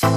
[0.00, 0.10] La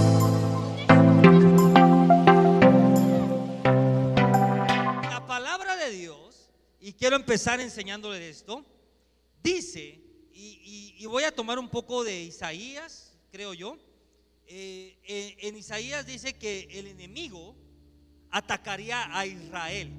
[5.28, 8.64] palabra de Dios, y quiero empezar enseñándole esto,
[9.42, 10.00] dice,
[10.34, 13.78] y, voy a tomar un poco de Isaías, creo yo.
[14.48, 17.56] Eh, eh, en Isaías dice que el enemigo
[18.30, 19.92] atacaría a Israel.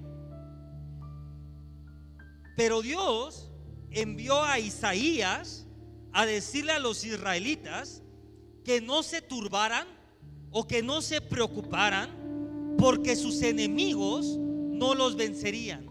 [2.57, 3.51] Pero Dios
[3.91, 5.67] envió a Isaías
[6.13, 8.03] a decirle a los israelitas
[8.65, 9.87] que no se turbaran
[10.51, 12.11] o que no se preocuparan
[12.79, 15.87] porque sus enemigos no los vencerían.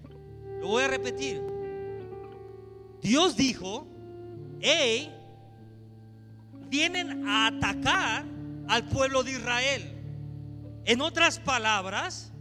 [0.60, 1.42] Lo voy a repetir.
[3.02, 3.88] Dios dijo,
[4.60, 5.12] hey,
[6.70, 8.26] vienen a atacar
[8.68, 9.98] al pueblo de Israel.
[10.86, 12.32] En otras palabras,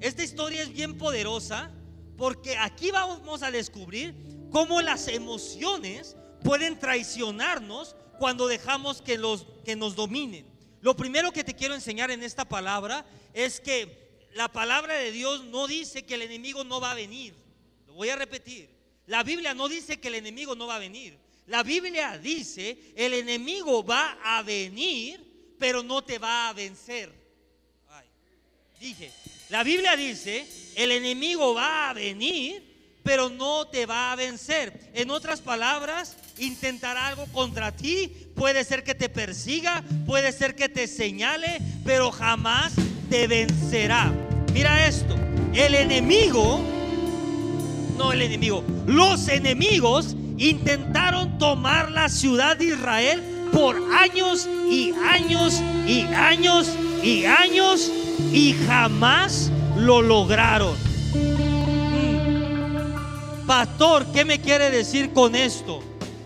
[0.00, 1.70] esta historia es bien poderosa
[2.16, 4.14] porque aquí vamos a descubrir
[4.50, 10.46] cómo las emociones pueden traicionarnos cuando dejamos que, los, que nos dominen.
[10.80, 15.44] Lo primero que te quiero enseñar en esta palabra es que la palabra de Dios
[15.44, 17.34] no dice que el enemigo no va a venir.
[17.86, 18.68] Lo voy a repetir.
[19.06, 21.18] La Biblia no dice que el enemigo no va a venir.
[21.46, 27.12] La Biblia dice, el enemigo va a venir, pero no te va a vencer.
[27.90, 28.06] Ay,
[28.80, 29.12] dije,
[29.50, 32.73] la Biblia dice, el enemigo va a venir,
[33.04, 34.90] pero no te va a vencer.
[34.94, 40.68] En otras palabras, intentará algo contra ti, puede ser que te persiga, puede ser que
[40.68, 42.72] te señale, pero jamás
[43.10, 44.12] te vencerá.
[44.52, 45.14] Mira esto,
[45.52, 46.60] el enemigo,
[47.96, 55.60] no el enemigo, los enemigos intentaron tomar la ciudad de Israel por años y años
[55.86, 56.68] y años
[57.02, 57.92] y años
[58.32, 60.93] y jamás lo lograron.
[63.46, 65.82] Pastor, ¿qué me quiere decir con esto?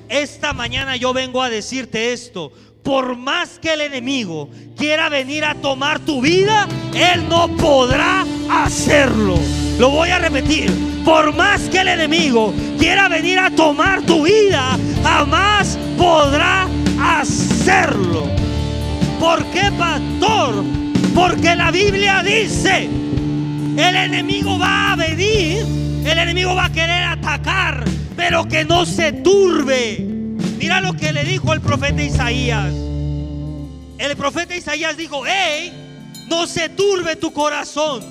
[0.08, 2.52] Esta mañana yo vengo a decirte esto.
[2.84, 9.34] Por más que el enemigo quiera venir a tomar tu vida, él no podrá hacerlo.
[9.78, 10.70] Lo voy a repetir.
[11.05, 16.69] Por más que el enemigo quiera venir a tomar tu vida, jamás podrá
[17.00, 18.28] hacerlo.
[19.19, 20.65] ¿Por qué, pastor?
[21.15, 22.88] Porque la Biblia dice,
[23.76, 25.66] el enemigo va a venir,
[26.08, 27.84] el enemigo va a querer atacar,
[28.16, 29.98] pero que no se turbe.
[30.58, 32.72] Mira lo que le dijo el profeta Isaías.
[33.98, 35.72] El profeta Isaías dijo, hey,
[36.28, 38.02] no se turbe tu corazón.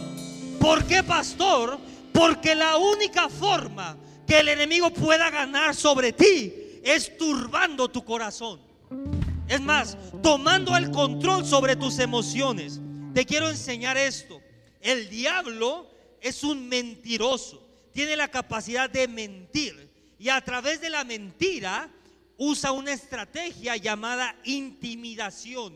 [0.60, 1.80] ¿Por qué, pastor?
[2.14, 3.98] Porque la única forma
[4.28, 6.54] que el enemigo pueda ganar sobre ti
[6.84, 8.60] es turbando tu corazón.
[9.48, 12.82] Es más, tomando el control sobre tus emociones.
[13.14, 14.42] Te quiero enseñar esto.
[14.82, 15.88] El diablo
[16.22, 17.67] es un mentiroso.
[17.98, 19.90] Tiene la capacidad de mentir.
[20.20, 21.90] Y a través de la mentira
[22.38, 25.74] usa una estrategia llamada intimidación.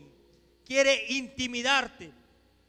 [0.64, 2.12] Quiere intimidarte.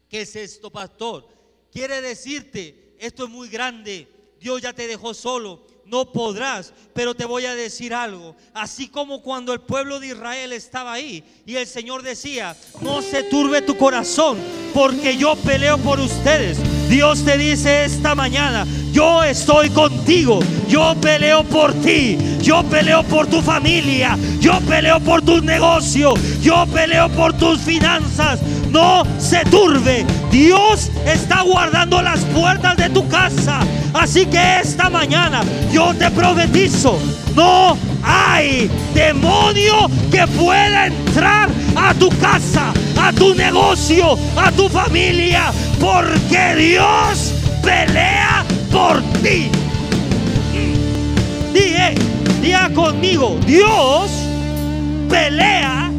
[0.09, 1.27] ¿Qué es esto, pastor?
[1.71, 4.07] Quiere decirte, esto es muy grande.
[4.39, 5.67] Dios ya te dejó solo.
[5.85, 8.35] No podrás, pero te voy a decir algo.
[8.55, 13.21] Así como cuando el pueblo de Israel estaba ahí y el Señor decía, no se
[13.21, 14.39] turbe tu corazón,
[14.73, 16.57] porque yo peleo por ustedes.
[16.93, 23.25] Dios te dice esta mañana, yo estoy contigo, yo peleo por ti, yo peleo por
[23.25, 28.39] tu familia, yo peleo por tu negocio, yo peleo por tus finanzas.
[28.69, 33.61] No se turbe, Dios está guardando las puertas de tu casa.
[33.95, 36.99] Así que esta mañana yo te profetizo,
[37.35, 42.71] no hay demonio que pueda entrar a tu casa,
[43.03, 49.49] a tu negocio, a tu familia, porque Dios pelea por ti.
[51.53, 51.95] Dije,
[52.41, 54.09] diga conmigo, Dios
[55.09, 55.91] pelea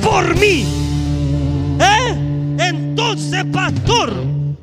[0.00, 0.64] por mí.
[1.80, 2.14] ¿Eh?
[2.58, 4.12] Entonces, pastor,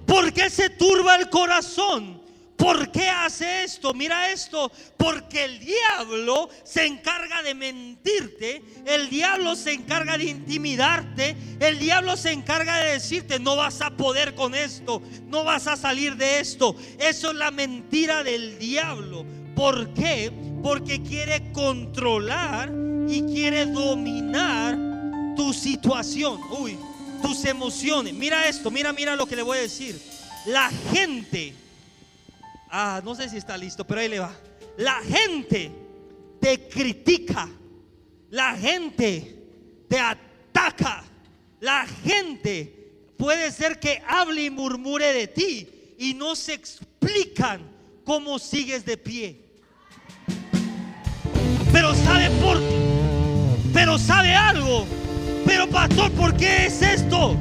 [0.05, 2.18] ¿por qué se turba el corazón?
[2.59, 3.93] ¿Por qué hace esto?
[3.93, 11.37] Mira esto, porque el diablo se encarga de mentirte, el diablo se encarga de intimidarte,
[11.61, 15.77] el diablo se encarga de decirte, no vas a poder con esto, no vas a
[15.77, 16.75] salir de esto.
[16.99, 19.25] Eso es la mentira del diablo.
[19.55, 20.29] ¿Por qué?
[20.61, 22.73] Porque quiere controlar
[23.07, 24.77] y quiere dominar
[25.37, 26.77] tu situación, uy,
[27.21, 28.13] tus emociones.
[28.13, 29.97] Mira esto, mira, mira lo que le voy a decir.
[30.45, 31.53] La gente
[32.71, 34.31] Ah, no sé si está listo, pero ahí le va.
[34.77, 35.71] La gente
[36.39, 37.49] te critica.
[38.29, 39.35] La gente
[39.87, 41.03] te ataca.
[41.59, 45.67] La gente puede ser que hable y murmure de ti
[45.97, 47.61] y no se explican
[48.05, 49.41] cómo sigues de pie.
[51.71, 52.59] Pero sabe por
[53.73, 54.85] Pero sabe algo.
[55.45, 57.35] Pero pastor, ¿por qué es esto?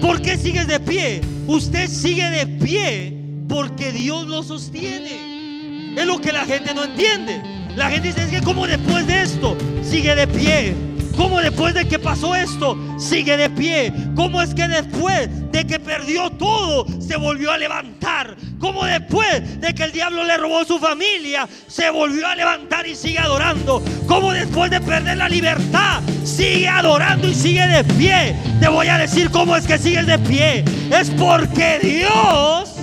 [0.00, 1.20] ¿Por qué sigues de pie?
[1.46, 3.21] Usted sigue de pie
[3.52, 5.94] porque Dios lo sostiene.
[5.94, 7.42] Es lo que la gente no entiende.
[7.76, 10.74] La gente dice, es que como después de esto sigue de pie.
[11.18, 13.92] Como después de que pasó esto, sigue de pie.
[14.16, 18.36] Como es que después de que perdió todo, se volvió a levantar.
[18.58, 22.94] Como después de que el diablo le robó su familia, se volvió a levantar y
[22.94, 23.82] sigue adorando.
[24.08, 28.34] Como después de perder la libertad, sigue adorando y sigue de pie.
[28.60, 30.64] Te voy a decir cómo es que sigues de pie.
[30.90, 32.81] Es porque Dios...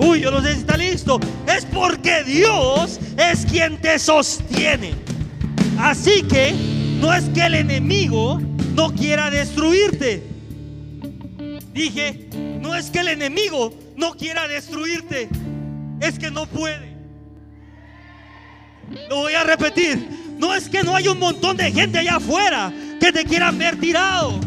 [0.00, 1.20] Uy, yo no sé si está listo.
[1.46, 4.94] Es porque Dios es quien te sostiene.
[5.78, 6.54] Así que
[7.00, 8.40] no es que el enemigo
[8.74, 10.22] no quiera destruirte.
[11.72, 12.28] Dije,
[12.60, 15.28] no es que el enemigo no quiera destruirte,
[16.00, 16.96] es que no puede.
[19.08, 20.08] Lo voy a repetir,
[20.38, 23.78] no es que no hay un montón de gente allá afuera que te quieran ver
[23.78, 24.40] tirado.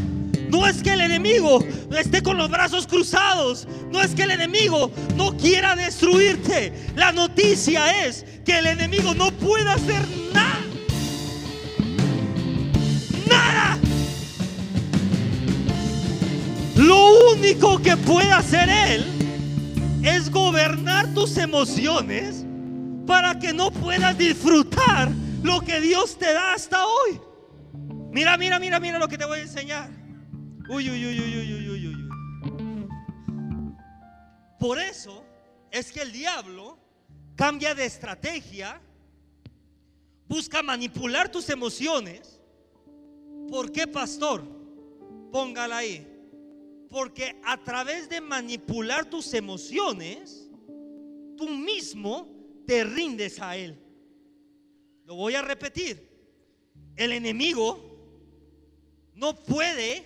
[0.54, 1.66] No es que el enemigo
[1.98, 3.68] esté con los brazos cruzados.
[3.92, 6.72] No es que el enemigo no quiera destruirte.
[6.96, 10.60] La noticia es que el enemigo no puede hacer nada
[13.28, 13.80] nada.
[16.76, 19.06] Lo único que puede hacer Él
[20.04, 22.46] es gobernar tus emociones
[23.08, 25.10] para que no puedas disfrutar
[25.42, 27.20] lo que Dios te da hasta hoy.
[28.12, 30.03] Mira, mira, mira, mira lo que te voy a enseñar.
[30.70, 32.10] Uy, uy, uy, uy, uy, uy, uy.
[34.60, 35.26] Por eso
[35.72, 36.78] es que el diablo
[37.36, 38.82] cambia de estrategia,
[40.28, 42.40] busca manipular tus emociones
[43.54, 44.44] ¿Por qué, pastor?
[45.32, 46.08] Póngala ahí.
[46.90, 50.50] Porque a través de manipular tus emociones,
[51.38, 52.28] tú mismo
[52.66, 53.78] te rindes a él.
[55.06, 56.10] Lo voy a repetir.
[56.96, 57.80] El enemigo
[59.14, 60.04] no puede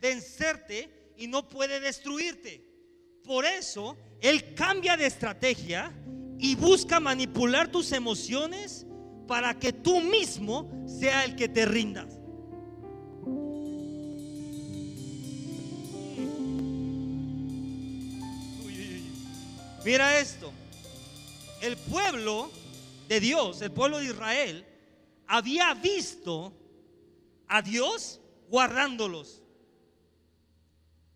[0.00, 2.64] vencerte y no puede destruirte.
[3.24, 5.92] Por eso, él cambia de estrategia
[6.38, 8.86] y busca manipular tus emociones
[9.26, 12.20] para que tú mismo sea el que te rindas.
[19.84, 20.52] Mira esto.
[21.60, 22.50] El pueblo
[23.08, 24.66] de Dios, el pueblo de Israel,
[25.26, 26.52] había visto
[27.48, 29.43] a Dios guardándolos.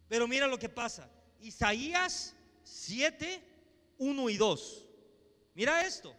[0.08, 1.08] Pero mira lo que pasa.
[1.40, 3.42] Isaías 7,
[3.98, 4.86] 1 y 2.
[5.54, 6.14] Mira esto.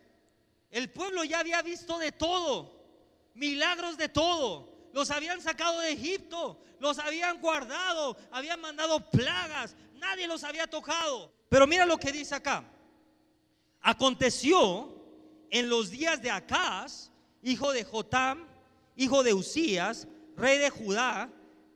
[0.69, 2.79] El pueblo ya había visto de todo.
[3.33, 4.69] Milagros de todo.
[4.93, 6.59] Los habían sacado de Egipto.
[6.79, 8.17] Los habían guardado.
[8.31, 9.75] Habían mandado plagas.
[9.95, 11.31] Nadie los había tocado.
[11.49, 12.63] Pero mira lo que dice acá.
[13.81, 14.95] Aconteció
[15.49, 17.11] en los días de Acaz,
[17.41, 18.45] hijo de Jotam,
[18.95, 21.29] hijo de Usías, rey de Judá,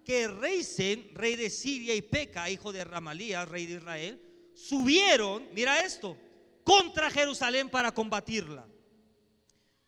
[0.03, 4.21] que Reisen, rey de Siria, y Peca, hijo de Ramalías, rey de Israel,
[4.53, 6.17] subieron, mira esto,
[6.63, 8.67] contra Jerusalén para combatirla.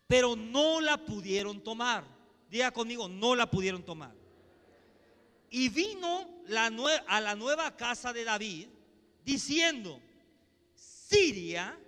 [0.06, 2.04] Pero no la pudieron tomar.
[2.48, 4.14] Diga conmigo, no la pudieron tomar.
[5.50, 6.28] Y vino
[7.08, 8.68] a la nueva casa de David
[9.24, 10.00] diciendo,
[10.74, 11.78] Siria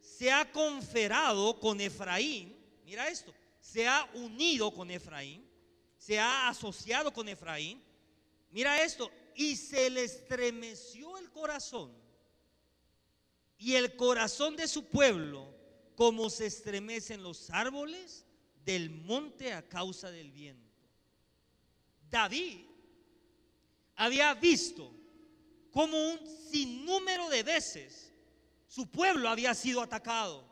[0.00, 5.49] se ha conferado con Efraín, mira esto, se ha unido con Efraín,
[6.00, 7.80] se ha asociado con Efraín,
[8.50, 11.92] mira esto, y se le estremeció el corazón
[13.58, 15.54] y el corazón de su pueblo
[15.94, 18.24] como se estremecen los árboles
[18.64, 20.88] del monte a causa del viento.
[22.08, 22.60] David
[23.96, 24.90] había visto
[25.70, 26.18] como un
[26.50, 28.10] sinnúmero de veces
[28.66, 30.46] su pueblo había sido atacado,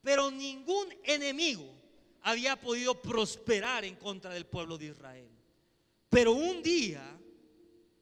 [0.00, 1.75] pero ningún enemigo
[2.26, 5.30] había podido prosperar en contra del pueblo de Israel.
[6.10, 7.16] Pero un día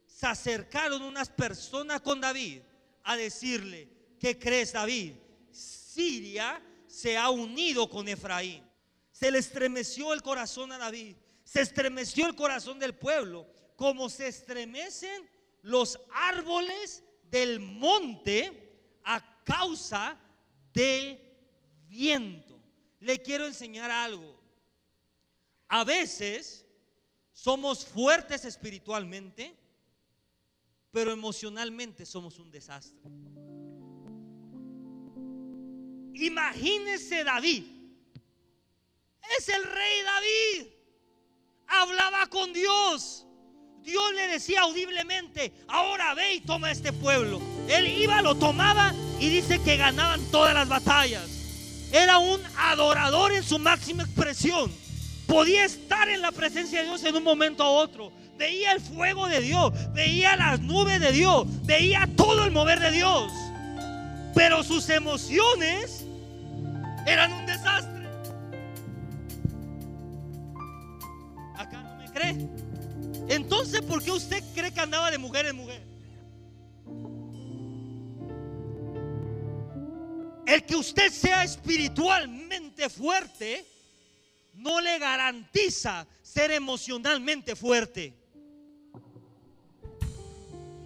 [0.07, 2.61] se acercaron unas personas con David
[3.03, 3.87] a decirle,
[4.19, 5.13] ¿qué crees David?
[5.51, 8.63] Siria se ha unido con Efraín.
[9.11, 14.27] Se le estremeció el corazón a David, se estremeció el corazón del pueblo, como se
[14.27, 15.29] estremecen
[15.61, 20.19] los árboles del monte a causa
[20.73, 21.21] del
[21.87, 22.54] viento.
[23.05, 24.35] Le quiero enseñar algo.
[25.67, 26.65] A veces
[27.31, 29.55] somos fuertes espiritualmente,
[30.91, 33.09] pero emocionalmente somos un desastre.
[36.15, 37.63] Imagínese David.
[39.37, 40.67] Es el rey David.
[41.67, 43.25] Hablaba con Dios
[43.85, 47.39] Dios le decía audiblemente, ahora ve y toma este pueblo.
[47.69, 51.34] Él iba, lo tomaba y dice que ganaban todas las batallas.
[51.91, 54.71] Era un adorador en su máxima expresión.
[55.27, 58.11] Podía estar en la presencia de Dios en un momento a otro.
[58.37, 62.91] Veía el fuego de Dios, veía las nubes de Dios, veía todo el mover de
[62.91, 63.31] Dios.
[64.33, 66.05] Pero sus emociones
[67.05, 68.07] eran un desastre.
[71.55, 72.49] Acá no me cree.
[73.29, 75.94] Entonces, ¿por qué usted cree que andaba de mujer en mujer?
[80.45, 83.65] El que usted sea espiritualmente fuerte
[84.53, 88.13] no le garantiza ser emocionalmente fuerte.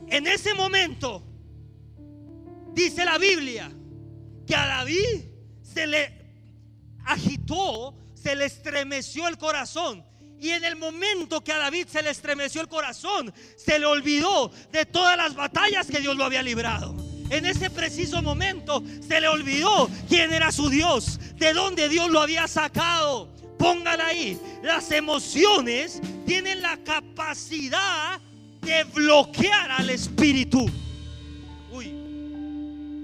[0.08, 1.24] En ese momento,
[2.74, 3.72] dice la Biblia,
[4.48, 5.22] que a David
[5.62, 6.20] se le
[7.06, 10.04] agitó, se le estremeció el corazón.
[10.40, 14.52] Y en el momento que a David se le estremeció el corazón, se le olvidó
[14.72, 16.96] de todas las batallas que Dios lo había librado.
[17.30, 22.22] En ese preciso momento se le olvidó quién era su Dios, de dónde Dios lo
[22.22, 23.30] había sacado.
[23.58, 24.40] Póngala ahí.
[24.64, 28.20] Las emociones tienen la capacidad
[28.62, 30.70] de bloquear al espíritu.
[31.72, 31.94] Uy.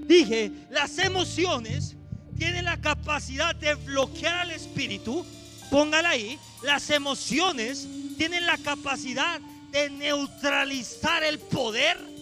[0.06, 1.96] Dije, las emociones
[2.38, 5.24] tienen la capacidad de bloquear al espíritu.
[5.70, 6.38] Póngala ahí.
[6.62, 9.40] Las emociones tienen la capacidad
[9.70, 12.15] de neutralizar el poder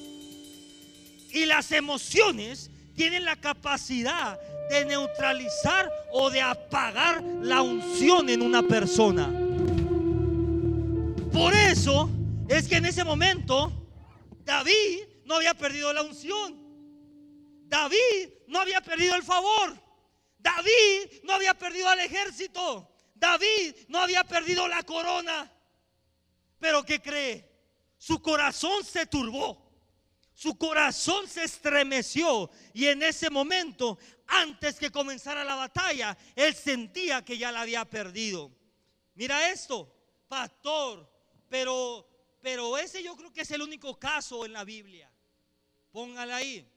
[1.34, 8.62] y las emociones tienen la capacidad de neutralizar o de apagar la unción en una
[8.62, 9.28] persona.
[11.32, 12.08] Por eso
[12.48, 13.72] es que en ese momento
[14.44, 16.56] David no había perdido la unción.
[17.66, 19.76] David no había perdido el favor.
[20.38, 22.88] David no había perdido al ejército.
[23.16, 25.50] David no había perdido la corona.
[26.60, 27.50] Pero ¿qué cree?
[27.98, 29.63] Su corazón se turbó.
[30.34, 37.24] Su corazón se estremeció y en ese momento, antes que comenzara la batalla, él sentía
[37.24, 38.50] que ya la había perdido.
[39.14, 39.94] Mira esto,
[40.28, 41.08] pastor,
[41.48, 42.08] pero
[42.44, 45.10] pero ese yo creo que es el único caso en la Biblia.
[45.92, 46.70] Póngala ahí.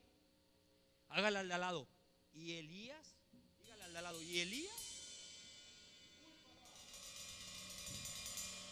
[1.09, 1.85] Hágala al lado.
[2.33, 3.17] ¿Y Elías?
[3.59, 4.21] Dígale al lado.
[4.21, 4.73] ¿Y Elías?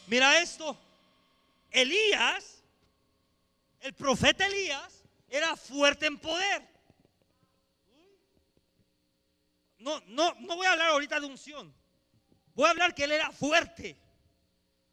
[0.07, 0.77] Mira esto.
[1.69, 2.54] Elías
[3.85, 6.67] el profeta Elías era fuerte en poder.
[9.77, 11.71] No, no, no voy a hablar ahorita de unción.
[12.55, 13.95] Voy a hablar que él era fuerte.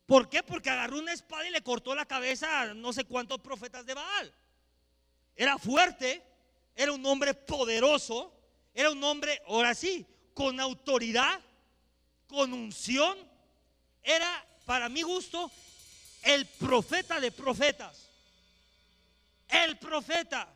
[0.04, 0.42] ¿Por qué?
[0.42, 3.94] Porque agarró una espada y le cortó la cabeza a no sé cuántos profetas de
[3.94, 4.34] Baal.
[5.34, 6.22] Era fuerte,
[6.76, 8.38] era un hombre poderoso,
[8.74, 11.40] era un hombre, ahora sí, con autoridad,
[12.26, 13.16] con unción.
[14.02, 15.50] Era, para mi gusto,
[16.24, 18.11] el profeta de profetas
[19.52, 20.48] el profeta.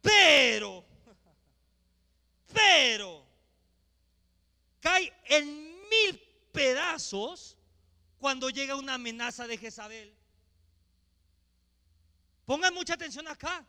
[0.00, 0.84] Pero,
[2.52, 3.26] pero,
[4.80, 6.20] cae en mil
[6.52, 7.56] pedazos
[8.18, 10.14] cuando llega una amenaza de Jezabel.
[12.44, 13.66] Pongan mucha atención acá.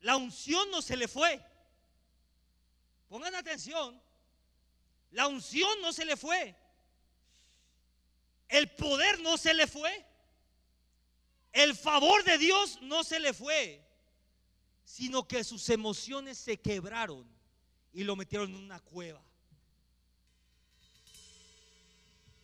[0.00, 1.44] La unción no se le fue.
[3.08, 4.00] Pongan atención.
[5.10, 6.54] La unción no se le fue.
[8.48, 10.04] El poder no se le fue.
[11.56, 13.82] El favor de Dios no se le fue,
[14.84, 17.26] sino que sus emociones se quebraron
[17.94, 19.22] y lo metieron en una cueva.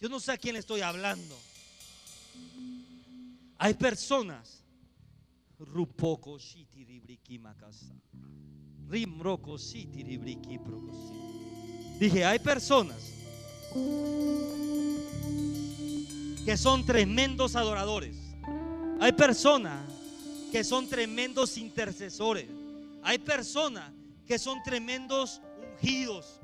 [0.00, 1.38] Yo no sé a quién le estoy hablando.
[3.58, 4.64] Hay personas.
[12.00, 13.12] Dije, hay personas
[16.46, 18.31] que son tremendos adoradores.
[19.02, 19.80] Hay personas
[20.52, 22.46] que son tremendos intercesores.
[23.02, 23.90] Hay personas
[24.24, 25.40] que son tremendos
[25.72, 26.38] ungidos,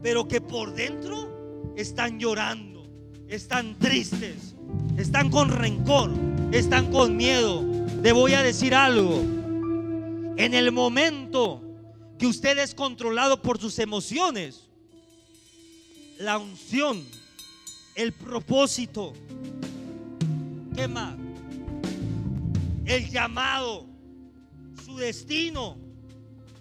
[0.00, 2.86] pero que por dentro están llorando,
[3.26, 4.54] están tristes,
[4.96, 6.12] están con rencor,
[6.52, 7.64] están con miedo.
[8.00, 9.18] Le voy a decir algo.
[10.36, 11.64] En el momento
[12.16, 14.68] que usted es controlado por sus emociones,
[16.20, 17.04] la unción,
[17.96, 19.14] el propósito,
[20.76, 21.25] ¿qué más?
[22.86, 23.86] El llamado,
[24.84, 25.76] su destino,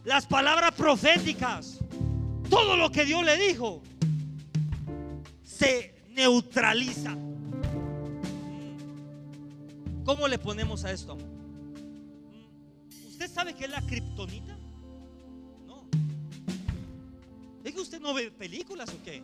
[0.04, 1.80] las palabras proféticas,
[2.50, 3.82] todo lo que Dios le dijo,
[5.44, 7.16] se neutraliza.
[10.04, 11.18] ¿Cómo le ponemos a esto,
[13.08, 14.58] ¿Usted sabe qué es la kriptonita?
[15.66, 15.88] No.
[17.64, 19.24] ¿Es que usted no ve películas o qué?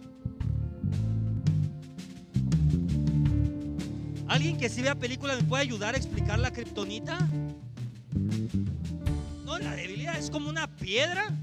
[4.32, 7.20] ¿Alguien que si vea películas me puede ayudar a explicar la kriptonita?
[9.46, 11.38] No, la debilidad es como una piedra.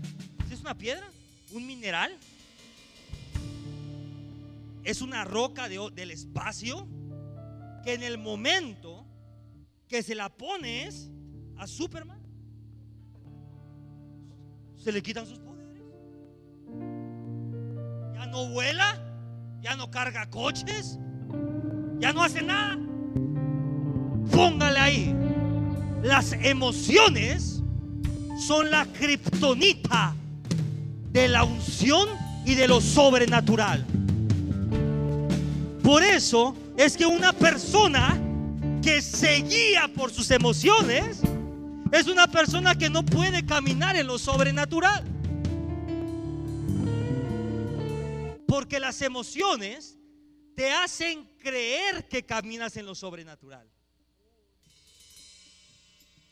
[0.51, 1.07] ¿Es una piedra?
[1.53, 2.19] ¿Un mineral?
[4.89, 6.89] es una roca del espacio
[7.85, 9.07] que en el momento
[9.87, 11.11] que se la pones
[11.59, 12.23] a Superman,
[14.79, 15.83] se le quitan sus poderes.
[18.15, 18.99] Ya no vuela,
[19.61, 20.99] ya no carga coches,
[21.99, 22.79] ya no hace nada.
[24.31, 25.15] Póngale ahí.
[26.03, 27.63] Las emociones
[28.47, 30.15] son la kriptonita
[31.11, 32.09] de la unción
[32.45, 33.85] y de lo sobrenatural.
[35.83, 38.19] Por eso es que una persona
[38.83, 41.21] que se guía por sus emociones
[41.91, 45.05] es una persona que no puede caminar en lo sobrenatural.
[48.47, 49.98] Porque las emociones
[50.59, 53.71] te hacen creer que caminas en lo sobrenatural.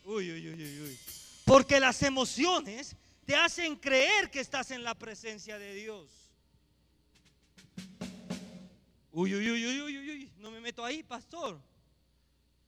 [0.02, 0.98] Uy, uy, uy, uy, uy.
[1.44, 6.10] Porque las emociones te hacen creer que estás en la presencia de Dios.
[9.12, 11.62] Uy, uy, uy, uy, uy, uy, no me meto ahí, pastor.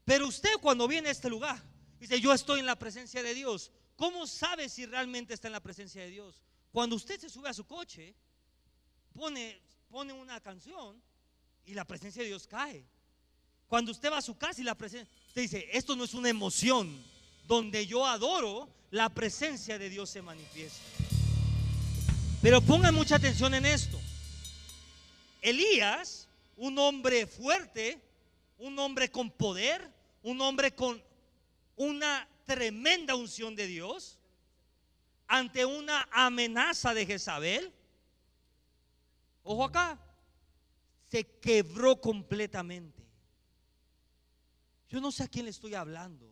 [0.05, 1.61] Pero usted cuando viene a este lugar,
[1.99, 3.73] dice, yo estoy en la presencia de Dios.
[3.97, 6.41] ¿Cómo sabe si realmente está en la presencia de Dios?
[6.71, 8.15] Cuando usted se sube a su coche,
[9.13, 9.61] pone,
[9.91, 11.03] pone una canción
[11.69, 12.85] y la presencia de Dios cae.
[13.69, 16.31] Cuando usted va a su casa y la presencia, usted dice, esto no es una
[16.31, 17.05] emoción,
[17.47, 20.81] donde yo adoro, la presencia de Dios se manifiesta.
[22.41, 24.01] Pero pongan mucha atención en esto.
[25.43, 28.01] Elías un hombre fuerte,
[28.59, 31.03] un hombre con poder, un hombre con
[31.77, 34.19] una tremenda unción de Dios,
[35.27, 37.71] ante una amenaza de Jezabel.
[39.43, 39.99] Ojo acá,
[41.09, 43.03] se quebró completamente.
[44.89, 46.31] Yo no sé a quién le estoy hablando.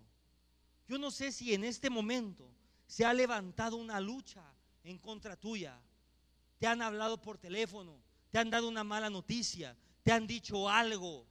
[0.86, 2.48] Yo no sé si en este momento
[2.86, 4.42] se ha levantado una lucha
[4.84, 5.80] en contra tuya.
[6.58, 11.26] Te han hablado por teléfono, te han dado una mala noticia, te han dicho algo,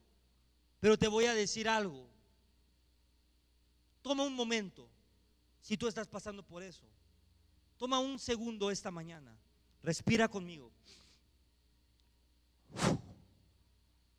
[0.79, 2.09] pero te voy a decir algo.
[4.01, 4.87] Toma un momento,
[5.61, 6.85] si tú estás pasando por eso.
[7.77, 9.35] Toma un segundo esta mañana.
[9.81, 10.71] Respira conmigo.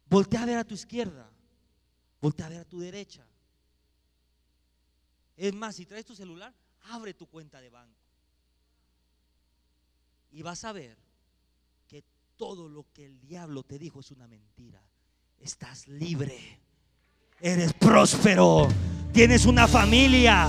[0.08, 1.30] Voltea a ver a tu izquierda.
[2.20, 3.26] Voltea a ver a tu derecha.
[5.36, 6.54] Es más, si traes tu celular,
[6.90, 8.00] abre tu cuenta de banco.
[10.32, 11.06] Y vas a ver
[12.36, 14.82] todo lo que el diablo te dijo es una mentira.
[15.40, 16.60] Estás libre.
[17.40, 18.68] Eres próspero.
[19.12, 20.48] Tienes una familia.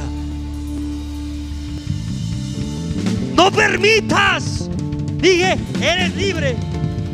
[3.36, 4.70] No permitas.
[5.18, 6.58] Dije, eres libre.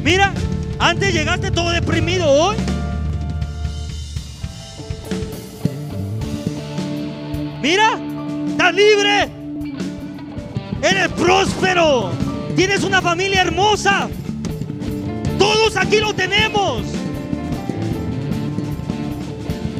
[0.03, 0.33] Mira,
[0.83, 2.57] antes llegaste todo deprimido hoy.
[7.61, 7.97] Mira,
[8.49, 9.31] estás libre.
[10.81, 12.11] Eres próspero.
[12.57, 14.09] Tienes una familia hermosa.
[15.39, 16.81] Todos aquí lo tenemos.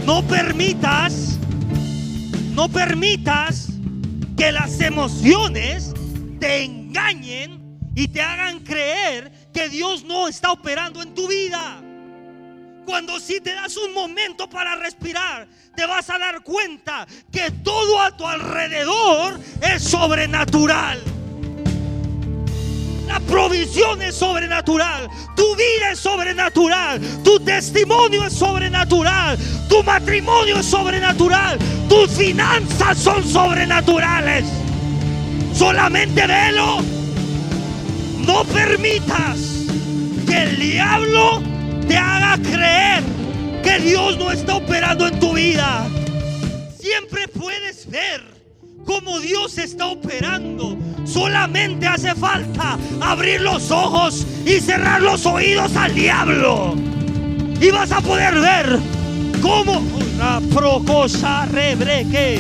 [0.06, 1.38] No permitas,
[2.54, 3.74] no permitas
[4.38, 5.94] que las emociones
[6.40, 11.82] te engañen y te hagan creer que Dios no está operando en tu vida.
[12.86, 18.02] Cuando si te das un momento para respirar, te vas a dar cuenta que todo
[18.02, 21.02] a tu alrededor es sobrenatural.
[23.08, 25.08] La provisión es sobrenatural.
[25.36, 27.00] Tu vida es sobrenatural.
[27.24, 29.38] Tu testimonio es sobrenatural.
[29.70, 31.60] Tu matrimonio es sobrenatural.
[31.88, 34.46] Tus finanzas son sobrenaturales.
[35.54, 37.03] Solamente velo.
[38.26, 39.66] No permitas
[40.28, 41.42] que el diablo
[41.88, 43.04] te haga creer
[43.64, 45.86] que Dios no está operando en tu vida.
[46.80, 48.24] Siempre puedes ver
[48.86, 55.94] cómo Dios está operando Solamente hace falta abrir los ojos y cerrar los oídos al
[55.94, 56.76] diablo.
[57.60, 58.80] Y vas a poder ver
[59.42, 62.40] cómo una procosa rebreque.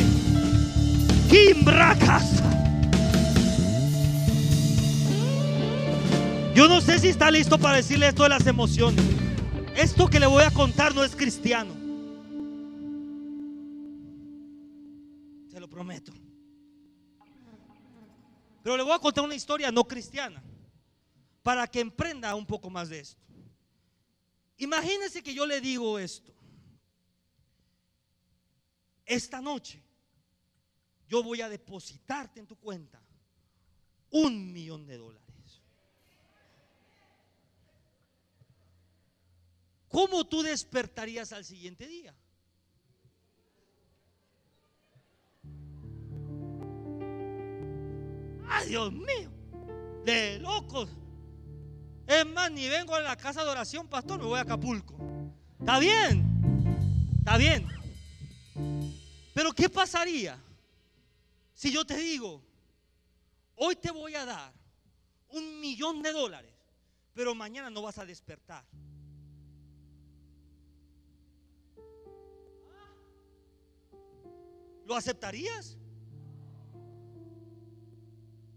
[6.54, 9.04] Yo no sé si está listo para decirle esto de las emociones.
[9.76, 11.74] Esto que le voy a contar no es cristiano.
[15.50, 16.13] Se lo prometo.
[18.62, 20.44] Pero le voy a contar una historia no cristiana
[21.42, 23.20] para que emprenda un poco más de esto.
[24.58, 26.32] Imagínense que yo le digo esto.
[29.08, 29.84] Esta noche
[31.08, 33.02] yo voy a depositarte en tu cuenta
[34.12, 35.23] un millón de dólares.
[39.94, 42.16] ¿Cómo tú despertarías al siguiente día?
[48.66, 49.30] Dios mío!
[50.04, 50.90] De locos.
[52.08, 54.96] Es más, ni vengo a la casa de oración, pastor, me voy a Acapulco.
[55.60, 56.26] Está bien,
[57.20, 57.68] está bien.
[59.36, 60.42] Pero ¿qué pasaría
[61.54, 62.44] si yo te digo,
[63.58, 64.54] hoy te voy a dar
[65.30, 66.52] un millón de dólares,
[67.14, 68.66] pero mañana no vas a despertar?
[74.86, 75.78] ¿Lo aceptarías?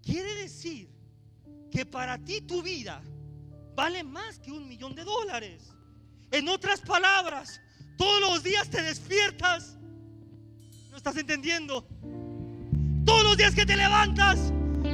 [0.02, 0.88] Quiere decir
[1.70, 3.02] que para ti tu vida
[3.74, 5.74] vale más que un millón de dólares.
[6.30, 7.60] En otras palabras,
[7.96, 9.76] todos los días te despiertas.
[10.90, 11.86] ¿No estás entendiendo?
[13.04, 14.38] Todos los días que te levantas,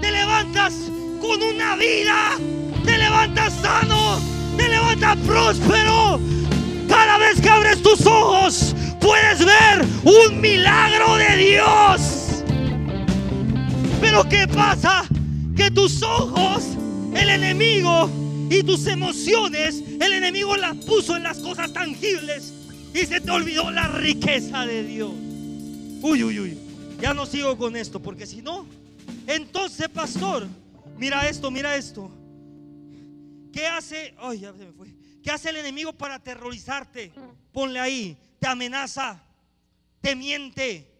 [0.00, 0.74] te levantas
[1.20, 2.36] con una vida.
[2.84, 4.20] Te levantas sano,
[4.56, 6.20] te levantas próspero.
[6.88, 12.44] Cada vez que abres tus ojos, puedes ver un milagro de Dios.
[14.00, 15.04] Pero ¿qué pasa?
[15.56, 16.64] Que tus ojos,
[17.14, 18.08] el enemigo
[18.48, 22.52] y tus emociones, el enemigo las puso en las cosas tangibles
[22.94, 25.12] y se te olvidó la riqueza de Dios.
[26.02, 26.58] Uy, uy, uy.
[27.00, 28.66] Ya no sigo con esto porque si no,
[29.26, 30.46] entonces, pastor,
[30.96, 32.10] mira esto, mira esto.
[33.52, 34.14] ¿Qué hace?
[34.18, 34.88] Ay, me fue.
[35.22, 37.12] ¿Qué hace el enemigo para aterrorizarte?
[37.52, 39.22] Ponle ahí te amenaza,
[40.00, 40.92] te miente.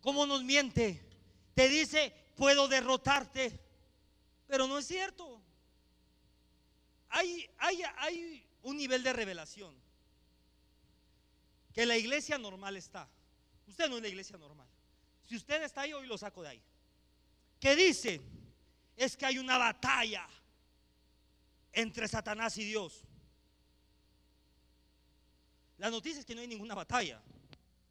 [0.00, 1.08] ¿Cómo nos miente?
[1.54, 3.60] Te dice, puedo derrotarte,
[4.48, 5.40] pero no es cierto.
[7.10, 9.72] Hay, hay, hay un nivel de revelación
[11.72, 13.08] que la iglesia normal está.
[13.68, 14.66] Usted no es la iglesia normal.
[15.22, 16.62] Si usted está ahí, hoy lo saco de ahí.
[17.60, 18.20] ¿Qué dice?
[18.96, 20.26] Es que hay una batalla
[21.72, 23.04] entre Satanás y Dios.
[25.82, 27.20] La noticia es que no hay ninguna batalla.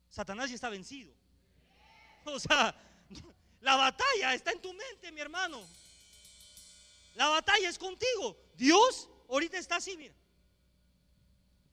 [0.10, 1.14] Satanás ya está vencido.
[2.24, 2.74] O sea,
[3.60, 5.62] la batalla está en tu mente, mi hermano.
[7.16, 8.38] La batalla es contigo.
[8.56, 10.16] Dios ahorita está así, mira.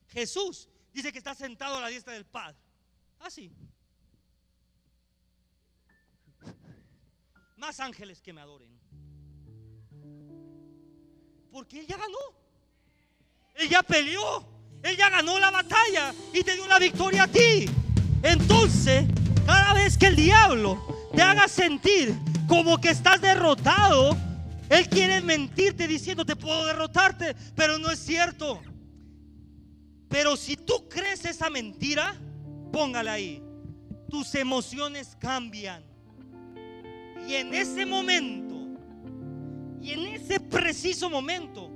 [0.09, 2.59] Jesús dice que está sentado a la diestra del Padre.
[3.21, 3.53] Así.
[7.55, 8.77] Más ángeles que me adoren.
[11.53, 12.19] Porque Él ya ganó.
[13.55, 14.58] Él ya peleó.
[14.83, 17.69] Él ya ganó la batalla y te dio la victoria a ti.
[18.23, 19.05] Entonces,
[19.47, 22.15] cada vez que el diablo te haga sentir
[22.47, 24.17] como que estás derrotado,
[24.69, 28.61] él quiere mentirte diciendo te puedo derrotarte, pero no es cierto.
[30.09, 32.15] Pero si tú crees esa mentira,
[32.73, 33.43] póngala ahí.
[34.09, 35.83] Tus emociones cambian.
[37.27, 38.55] Y en ese momento,
[39.83, 41.71] y en ese preciso momento,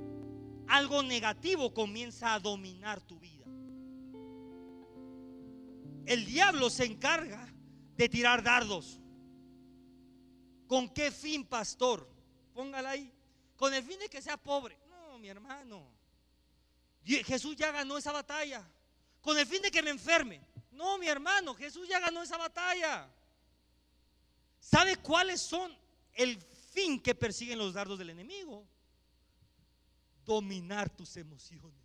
[0.67, 3.45] algo negativo comienza a dominar tu vida.
[6.05, 7.53] El diablo se encarga
[7.95, 8.99] de tirar dardos.
[10.67, 12.09] ¿Con qué fin, pastor?
[12.53, 13.11] Póngala ahí.
[13.55, 14.77] Con el fin de que sea pobre.
[14.89, 15.87] No, mi hermano.
[17.03, 18.63] Jesús ya ganó esa batalla.
[19.21, 20.41] Con el fin de que me enferme.
[20.71, 23.07] No, mi hermano, Jesús ya ganó esa batalla.
[24.59, 25.75] ¿Sabe cuáles son
[26.13, 26.37] el
[26.73, 28.65] fin que persiguen los dardos del enemigo?
[30.25, 31.79] Dominar tus emociones.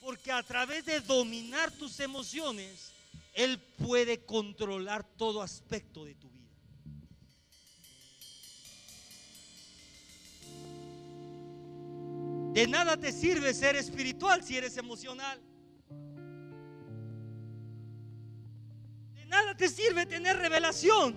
[0.00, 2.92] Porque a través de dominar tus emociones,
[3.34, 6.36] Él puede controlar todo aspecto de tu vida.
[12.56, 15.38] De nada te sirve ser espiritual si eres emocional.
[19.14, 21.16] De nada te sirve tener revelación.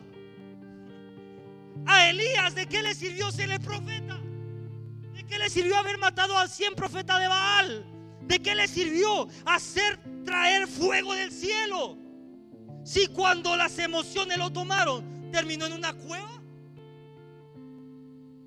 [1.86, 4.18] A Elías, ¿de qué le sirvió ser el profeta?
[5.25, 7.86] Qué le sirvió haber matado a 100 profetas de Baal?
[8.21, 11.97] ¿De qué le sirvió hacer traer fuego del cielo?
[12.84, 16.41] Si cuando las emociones lo tomaron, terminó en una cueva.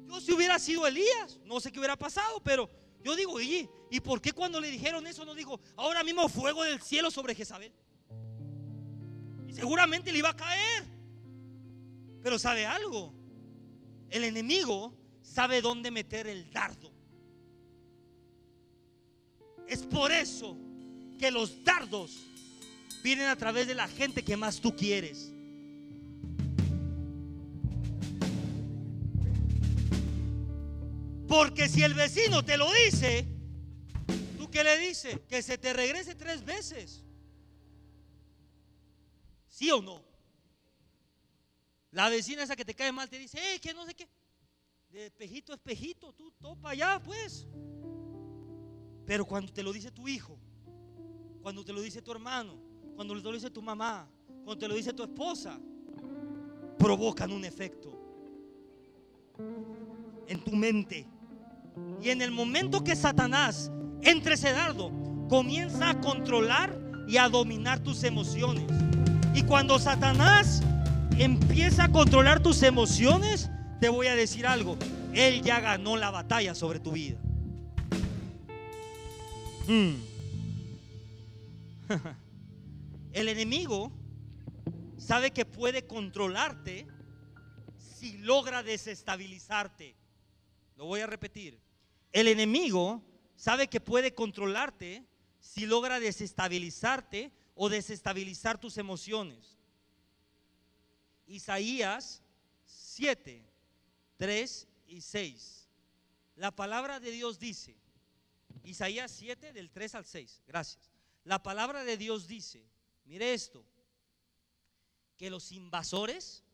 [0.06, 2.68] Yo si hubiera sido Elías, no sé qué hubiera pasado, pero
[3.02, 6.62] yo digo, ¿y, ¿y por qué cuando le dijeron eso no dijo, ahora mismo fuego
[6.64, 7.72] del cielo sobre Jezabel?
[9.48, 10.85] Y seguramente le iba a caer.
[12.22, 13.12] Pero sabe algo,
[14.11, 16.92] el enemigo sabe dónde meter el dardo.
[19.66, 20.56] Es por eso
[21.18, 22.26] que los dardos
[23.02, 25.32] vienen a través de la gente que más tú quieres.
[31.28, 33.26] Porque si el vecino te lo dice,
[34.37, 35.18] ¿tú qué le dices?
[35.28, 37.02] Que se te regrese tres veces.
[39.48, 40.04] ¿Sí o no?
[41.90, 44.08] La vecina esa que te cae mal te dice, eh, que no sé qué
[44.92, 47.48] de espejito a espejito, tú topa allá, pues.
[49.07, 50.38] Pero cuando te lo dice tu hijo,
[51.42, 52.59] cuando te lo dice tu hermano,
[52.94, 54.09] cuando te lo dice tu mamá,
[54.44, 55.59] cuando te lo dice tu esposa,
[56.78, 57.98] provocan un efecto.
[60.28, 61.07] en tu mente.
[62.00, 63.70] Y en el momento que Satanás
[64.02, 64.90] entre ese dardo,
[65.28, 66.78] comienza a controlar
[67.09, 68.64] y a dominar tus emociones.
[69.35, 70.62] Y cuando Satanás
[71.16, 73.48] empieza a controlar tus emociones,
[73.83, 74.79] te voy a decir algo,
[75.12, 77.18] él ya ganó la batalla sobre tu vida.
[79.66, 79.95] Hmm.
[83.12, 83.90] El enemigo
[84.97, 86.87] sabe que puede controlarte
[87.77, 89.97] si logra desestabilizarte.
[90.77, 91.59] Lo voy a repetir.
[92.12, 93.03] El enemigo
[93.35, 95.05] sabe que puede controlarte
[95.40, 99.59] si logra desestabilizarte o desestabilizar tus emociones.
[101.27, 102.23] Isaías
[102.64, 103.51] 7,
[104.22, 105.68] 3 y 6.
[106.37, 107.76] La palabra de Dios dice,
[108.62, 110.92] Isaías 7 del 3 al 6, gracias.
[111.24, 112.64] La palabra de Dios dice,
[113.04, 113.66] mire esto,
[115.16, 116.44] que los invasores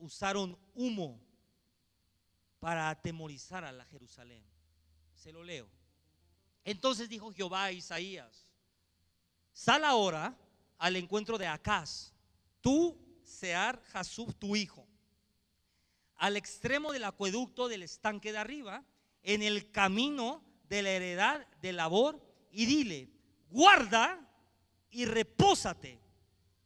[0.00, 1.20] usaron humo
[2.58, 4.42] para atemorizar a la Jerusalén.
[5.14, 5.68] Se lo leo.
[6.64, 8.50] Entonces dijo Jehová a Isaías,
[9.52, 10.36] sal ahora
[10.76, 12.12] al encuentro de Acaz,
[12.60, 14.89] tú, Sear Jasub, tu hijo,
[16.20, 18.84] al extremo del acueducto del estanque de arriba,
[19.22, 22.20] en el camino de la heredad de labor,
[22.52, 23.08] y dile,
[23.48, 24.20] guarda
[24.90, 25.98] y repósate.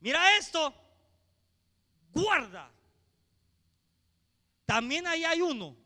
[0.00, 0.74] Mira esto,
[2.12, 2.68] guarda.
[4.66, 5.76] También ahí hay uno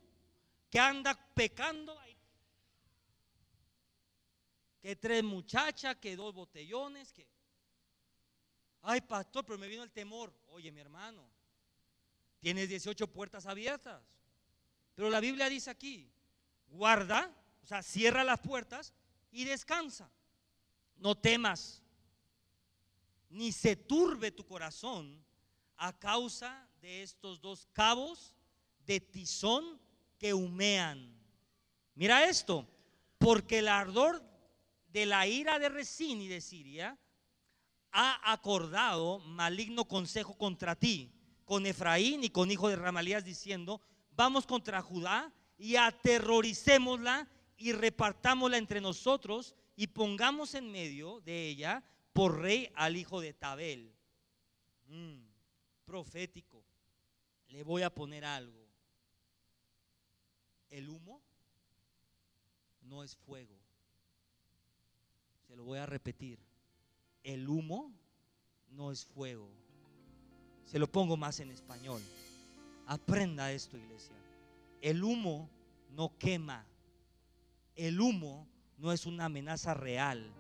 [0.70, 1.96] que anda pecando.
[4.81, 7.28] Que tres muchachas, que dos botellones, que...
[8.81, 10.33] Ay, pastor, pero me vino el temor.
[10.46, 11.28] Oye, mi hermano,
[12.40, 14.03] tienes 18 puertas abiertas.
[14.94, 16.11] Pero la Biblia dice aquí,
[16.68, 18.92] guarda, o sea, cierra las puertas
[19.31, 20.11] y descansa.
[20.96, 21.83] No temas,
[23.31, 25.24] ni se turbe tu corazón
[25.77, 28.35] a causa de estos dos cabos
[28.87, 29.81] de tizón
[30.18, 31.14] que humean.
[31.94, 32.66] Mira esto,
[33.18, 34.22] porque el ardor
[34.88, 36.98] de la ira de Resín y de Siria
[37.92, 41.12] ha acordado maligno consejo contra ti,
[41.48, 43.80] con Efraín y con hijo de Ramalías, diciendo,
[44.14, 51.82] vamos contra Judá y aterroricémosla y repartámosla entre nosotros y pongamos en medio de ella
[52.12, 53.90] por rey al hijo de Tabel.
[54.88, 55.22] Mm,
[55.87, 56.62] profético.
[57.48, 58.68] Le voy a poner algo.
[60.68, 61.22] El humo
[62.82, 63.58] no es fuego.
[65.46, 66.38] Se lo voy a repetir.
[67.22, 67.90] El humo
[68.68, 69.50] no es fuego.
[70.70, 72.02] Se lo pongo más en español.
[72.87, 74.14] Aprenda esto, iglesia.
[74.83, 75.48] El humo
[75.96, 76.64] no quema.
[77.74, 80.31] El humo no es una amenaza real.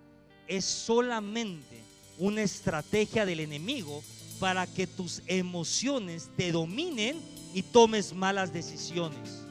[0.46, 1.82] Es solamente
[2.18, 4.02] una estrategia del enemigo
[4.38, 7.20] para que tus emociones te dominen
[7.54, 9.44] y tomes malas decisiones.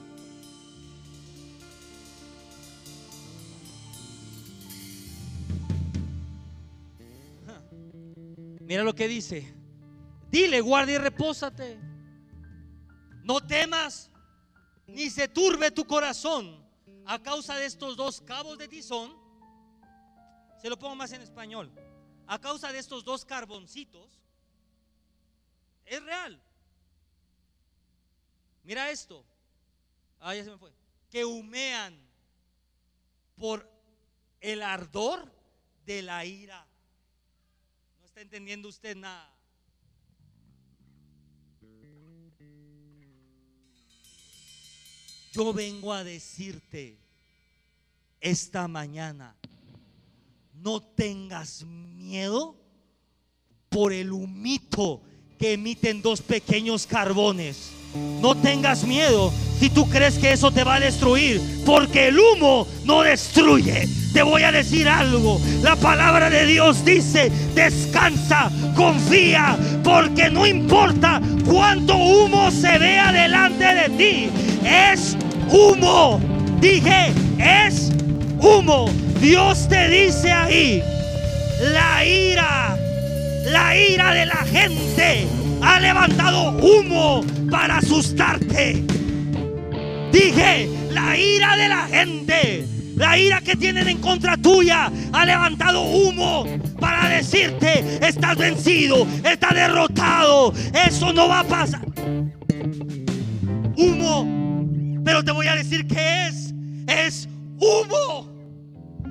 [8.60, 9.57] Mira lo que dice.
[10.30, 11.78] Dile, guarda y repósate.
[13.22, 14.10] No temas,
[14.86, 16.64] ni se turbe tu corazón
[17.06, 19.16] a causa de estos dos cabos de tizón.
[20.60, 21.70] Se lo pongo más en español.
[22.26, 24.20] A causa de estos dos carboncitos.
[25.84, 26.42] Es real.
[28.64, 29.24] Mira esto.
[30.20, 30.72] Ah, se me fue.
[31.10, 31.98] Que humean
[33.36, 33.70] por
[34.40, 35.32] el ardor
[35.86, 36.68] de la ira
[38.20, 39.32] entendiendo usted nada.
[45.32, 46.98] Yo vengo a decirte
[48.20, 49.36] esta mañana,
[50.54, 52.56] no tengas miedo
[53.68, 55.02] por el humito
[55.38, 57.70] que emiten dos pequeños carbones.
[58.20, 62.66] No tengas miedo si tú crees que eso te va a destruir, porque el humo
[62.84, 63.88] no destruye.
[64.12, 65.40] Te voy a decir algo.
[65.62, 73.64] La palabra de Dios dice, descansa, confía, porque no importa cuánto humo se vea delante
[73.64, 74.30] de ti.
[74.64, 75.16] Es
[75.50, 76.20] humo.
[76.60, 77.90] Dije, es
[78.40, 78.90] humo.
[79.20, 80.82] Dios te dice ahí,
[81.72, 82.76] la ira,
[83.50, 85.26] la ira de la gente
[85.62, 88.84] ha levantado humo para asustarte.
[90.12, 95.82] Dije, la ira de la gente, la ira que tienen en contra tuya, ha levantado
[95.82, 96.46] humo
[96.80, 100.52] para decirte, estás vencido, estás derrotado,
[100.86, 101.86] eso no va a pasar.
[103.76, 106.54] Humo, pero te voy a decir que es,
[106.86, 108.37] es humo.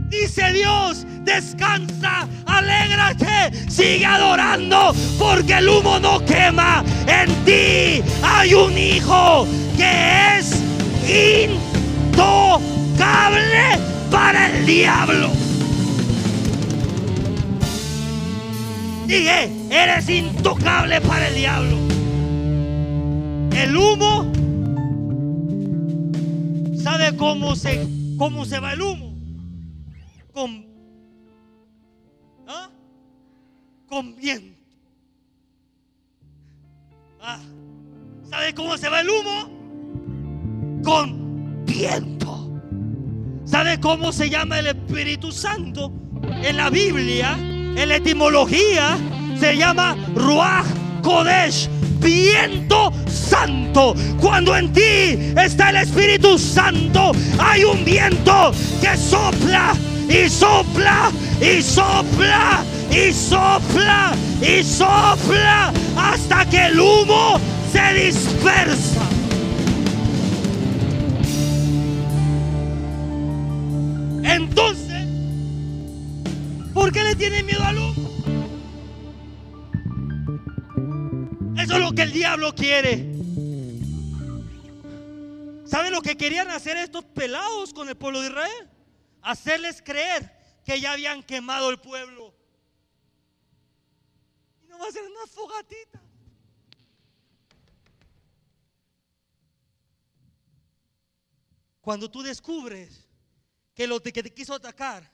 [0.10, 6.84] Dice Dios, descansa, alégrate, sigue adorando, porque el humo no quema.
[7.08, 10.64] En ti hay un hijo que es
[12.10, 12.38] intocable
[14.10, 15.30] para el diablo.
[19.08, 21.78] Dije, eres intocable para el diablo.
[23.56, 24.32] El humo,
[26.82, 27.86] ¿sabe cómo se,
[28.18, 29.07] cómo se va el humo?
[30.38, 30.68] Con,
[32.48, 32.70] ¿ah?
[33.88, 34.56] con viento.
[37.20, 37.40] Ah,
[38.30, 40.84] ¿Sabe cómo se va el humo?
[40.84, 42.52] Con viento.
[43.46, 45.92] ¿Sabe cómo se llama el Espíritu Santo?
[46.44, 48.96] En la Biblia, en la etimología,
[49.40, 50.68] se llama Ruach
[51.02, 51.68] Kodesh
[52.00, 53.96] viento santo.
[54.22, 59.76] Cuando en ti está el Espíritu Santo, hay un viento que sopla
[60.10, 67.40] y sopla y sopla y sopla y sopla hasta que el humo
[67.72, 69.02] se dispersa.
[74.24, 75.08] Entonces,
[76.74, 78.08] ¿por qué le tiene miedo al humo?
[81.58, 83.18] Eso es lo que el diablo quiere.
[85.66, 88.77] ¿Saben lo que querían hacer estos pelados con el pueblo de Israel?
[89.28, 92.34] Hacerles creer que ya habían quemado el pueblo.
[94.64, 96.02] Y no va a ser una fogatita.
[101.82, 103.06] Cuando tú descubres
[103.74, 105.12] que lo que te quiso atacar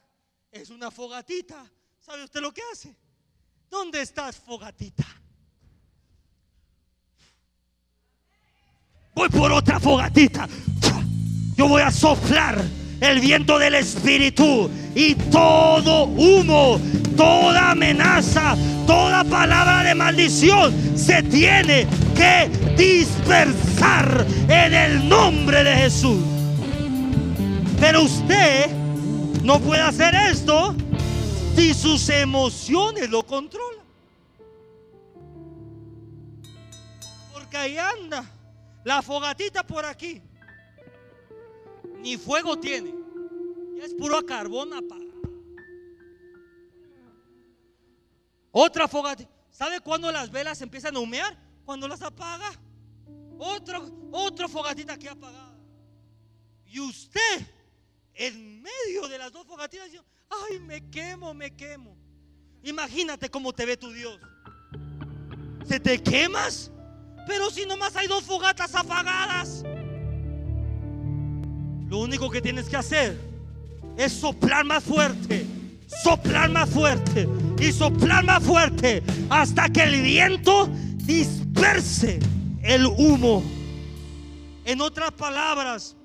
[0.51, 1.65] es una fogatita,
[1.99, 2.95] ¿sabe usted lo que hace?
[3.67, 5.05] ¿Dónde estás, fogatita?
[9.15, 10.47] voy por otra fogatita.
[11.55, 12.61] Yo voy a soplar
[13.03, 16.79] el viento del Espíritu y todo humo,
[17.17, 18.55] toda amenaza,
[18.87, 21.85] toda palabra de maldición se tiene
[22.15, 26.19] que dispersar en el nombre de Jesús.
[27.79, 28.69] Pero usted
[29.43, 30.73] no puede hacer esto
[31.55, 33.83] si sus emociones lo controlan.
[37.33, 38.23] Porque ahí anda
[38.85, 40.21] la fogatita por aquí.
[42.03, 42.93] Ni fuego tiene.
[43.81, 45.21] Es puro carbón apagado.
[48.51, 49.31] Otra fogatita.
[49.49, 51.37] ¿Sabe cuándo las velas empiezan a humear?
[51.65, 52.51] Cuando las apaga.
[53.39, 55.57] Otro, otra fogatita que apagada.
[56.65, 57.47] Y usted,
[58.13, 61.97] en medio de las dos fogatitas, dice, ay, me quemo, me quemo.
[62.63, 64.19] Imagínate cómo te ve tu Dios.
[65.65, 66.69] ¿Se te quemas?
[67.27, 69.63] Pero si nomás hay dos fogatas apagadas.
[71.87, 73.19] Lo único que tienes que hacer
[73.97, 75.45] es soplar más fuerte,
[76.03, 77.27] soplar más fuerte
[77.59, 80.67] y soplar más fuerte hasta que el viento
[80.97, 82.19] disperse
[82.63, 83.43] el humo.
[84.65, 85.95] En otras palabras,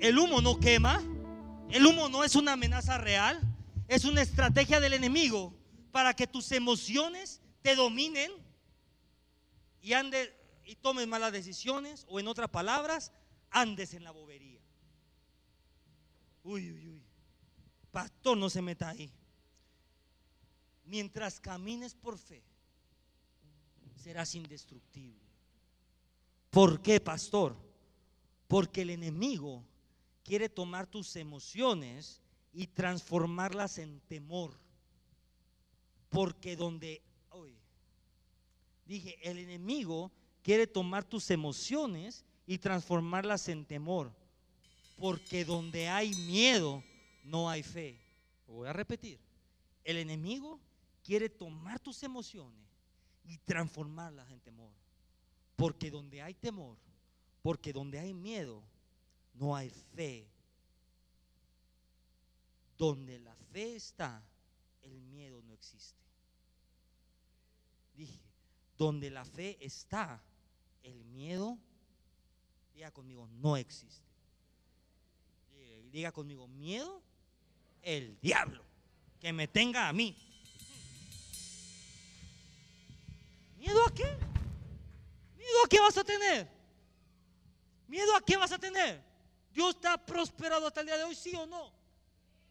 [0.00, 1.02] el humo no quema,
[1.70, 3.40] el humo no es una amenaza real,
[3.88, 5.54] es una estrategia del enemigo
[5.92, 8.30] para que tus emociones te dominen
[9.80, 13.12] y ande y tomes malas decisiones o en otras palabras,
[13.60, 14.60] andes en la bobería.
[16.44, 17.02] Uy, uy, uy.
[17.90, 19.10] Pastor, no se meta ahí.
[20.84, 22.42] Mientras camines por fe,
[23.96, 25.24] serás indestructible.
[26.50, 27.56] ¿Por qué, pastor?
[28.46, 29.64] Porque el enemigo
[30.22, 32.20] quiere tomar tus emociones
[32.52, 34.52] y transformarlas en temor.
[36.08, 37.02] Porque donde
[38.86, 44.12] Dije, el enemigo quiere tomar tus emociones y transformarlas en temor.
[44.96, 46.82] Porque donde hay miedo,
[47.24, 48.00] no hay fe.
[48.46, 49.18] voy a repetir.
[49.84, 50.60] El enemigo
[51.02, 52.66] quiere tomar tus emociones
[53.24, 54.72] y transformarlas en temor.
[55.56, 56.76] Porque donde hay temor,
[57.42, 58.62] porque donde hay miedo,
[59.34, 60.28] no hay fe.
[62.78, 64.22] Donde la fe está,
[64.82, 66.00] el miedo no existe.
[67.94, 68.20] Dije,
[68.76, 70.22] donde la fe está,
[70.82, 71.58] el miedo,
[72.76, 74.04] diga conmigo, no existe.
[75.90, 77.00] Diga conmigo, miedo,
[77.80, 78.62] el diablo,
[79.18, 80.14] que me tenga a mí.
[83.56, 84.04] ¿Miedo a qué?
[85.38, 86.48] ¿Miedo a qué vas a tener?
[87.88, 89.02] ¿Miedo a qué vas a tener?
[89.54, 91.72] ¿Dios te ha prosperado hasta el día de hoy, sí o no?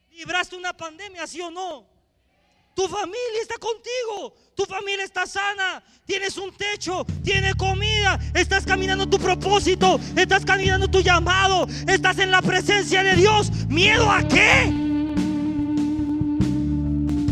[0.10, 1.88] ¿Libraste una pandemia, sí o no?
[2.76, 4.36] Tu familia está contigo.
[4.54, 5.82] Tu familia está sana.
[6.06, 7.06] Tienes un techo.
[7.24, 8.20] Tienes comida.
[8.34, 9.98] Estás caminando tu propósito.
[10.16, 11.68] Estás caminando tu llamado.
[11.88, 13.50] Estás en la presencia de Dios.
[13.70, 14.66] ¿Miedo a qué?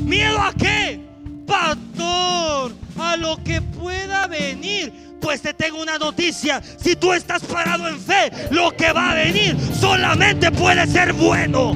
[0.05, 1.01] ¿Miedo a qué?
[1.45, 4.93] Pastor, a lo que pueda venir.
[5.19, 6.61] Pues te tengo una noticia.
[6.81, 11.75] Si tú estás parado en fe, lo que va a venir solamente puede ser bueno.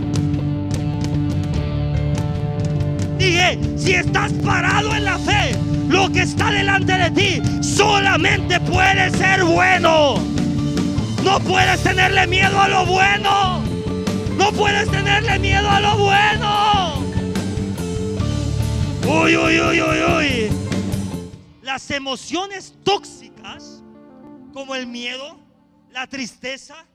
[3.75, 5.53] Si estás parado en la fe,
[5.89, 10.15] lo que está delante de ti solamente puede ser bueno.
[11.25, 13.61] No puedes tenerle miedo a lo bueno.
[14.37, 17.03] No puedes tenerle miedo a lo bueno.
[19.05, 20.49] Uy, uy, uy, uy, uy.
[21.61, 23.83] Las emociones tóxicas,
[24.53, 25.37] como el miedo,
[25.91, 26.85] la tristeza,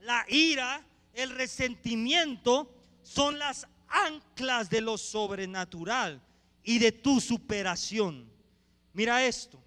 [0.00, 0.80] la ira,
[1.14, 2.72] el resentimiento,
[3.04, 6.22] son las anclas de lo sobrenatural
[6.62, 8.30] y de tu superación.
[8.92, 9.62] Mira esto.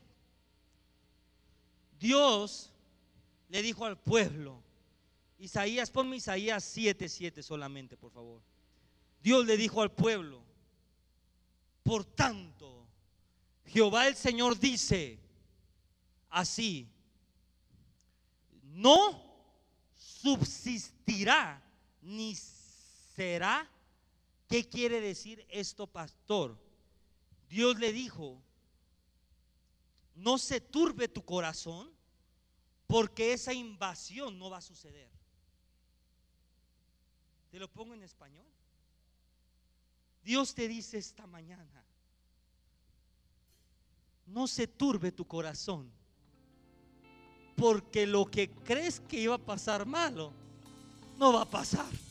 [2.00, 2.72] Dios
[3.50, 4.64] le dijo al pueblo,
[5.38, 8.42] Isaías, ponme Isaías 7:7 solamente, por favor.
[9.22, 10.42] Dios le dijo al pueblo,
[11.84, 12.88] por tanto,
[13.66, 15.20] Jehová el Señor dice
[16.30, 16.88] así,
[18.64, 19.24] no
[19.96, 21.62] subsistirá
[22.02, 22.36] ni
[23.16, 23.70] será
[24.50, 26.58] ¿Qué quiere decir esto, pastor?
[27.48, 28.42] Dios le dijo,
[30.16, 31.92] no se turbe tu corazón
[32.88, 35.08] porque esa invasión no va a suceder.
[37.52, 38.48] Te lo pongo en español.
[40.24, 41.86] Dios te dice esta mañana,
[44.26, 45.92] no se turbe tu corazón
[47.56, 50.34] porque lo que crees que iba a pasar malo,
[51.18, 52.09] no va a pasar.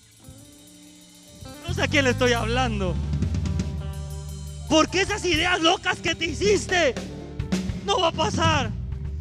[1.67, 2.95] No sé a quién le estoy hablando.
[4.69, 6.95] Porque esas ideas locas que te hiciste
[7.85, 8.71] no va a pasar.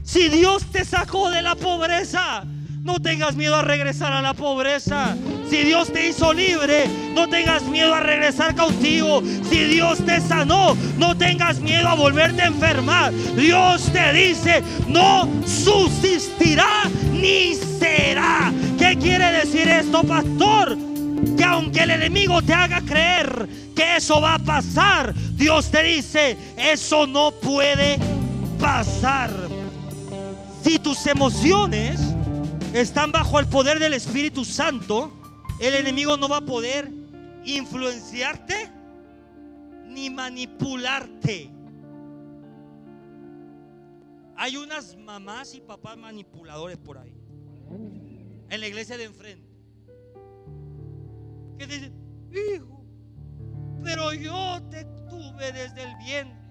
[0.03, 2.43] Si Dios te sacó de la pobreza,
[2.87, 5.17] no tengas miedo a regresar a la pobreza.
[5.49, 9.21] Si Dios te hizo libre, no tengas miedo a regresar cautivo.
[9.49, 13.13] Si Dios te sanó, no tengas miedo a volverte a enfermar.
[13.35, 18.53] Dios te dice, no subsistirá ni será.
[18.77, 20.86] ¿Qué quiere decir esto, pastor?
[21.47, 26.37] Que aunque el enemigo te haga creer que eso va a pasar, Dios te dice,
[26.57, 27.97] eso no puede
[28.59, 29.31] pasar.
[30.61, 32.01] Si tus emociones
[32.73, 35.11] están bajo el poder del Espíritu Santo,
[35.59, 36.91] el enemigo no va a poder
[37.45, 38.69] influenciarte
[39.85, 41.49] ni manipularte.
[44.35, 47.13] Hay unas mamás y papás manipuladores por ahí.
[48.49, 49.46] En la iglesia de enfrente
[51.57, 51.91] que dice,
[52.31, 52.85] hijo,
[53.83, 56.47] pero yo te tuve desde el vientre.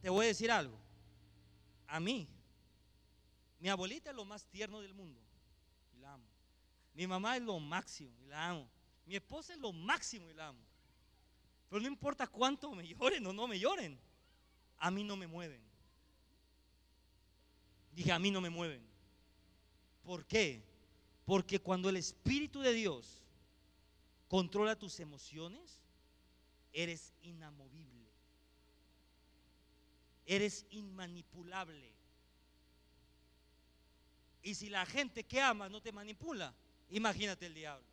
[0.00, 0.78] Te voy a decir algo.
[1.86, 2.28] A mí,
[3.58, 5.20] mi abuelita es lo más tierno del mundo.
[5.94, 6.26] Y la amo.
[6.92, 8.68] Mi mamá es lo máximo y la amo.
[9.06, 10.60] Mi esposa es lo máximo y la amo.
[11.68, 13.98] Pero no importa cuánto me lloren o no me lloren.
[14.78, 15.62] A mí no me mueven.
[17.92, 18.84] Dije, a mí no me mueven.
[20.02, 20.62] ¿Por qué?
[21.24, 23.22] Porque cuando el Espíritu de Dios
[24.28, 25.80] controla tus emociones,
[26.72, 28.10] eres inamovible.
[30.26, 31.92] Eres inmanipulable.
[34.42, 36.54] Y si la gente que ama no te manipula,
[36.90, 37.86] imagínate el diablo.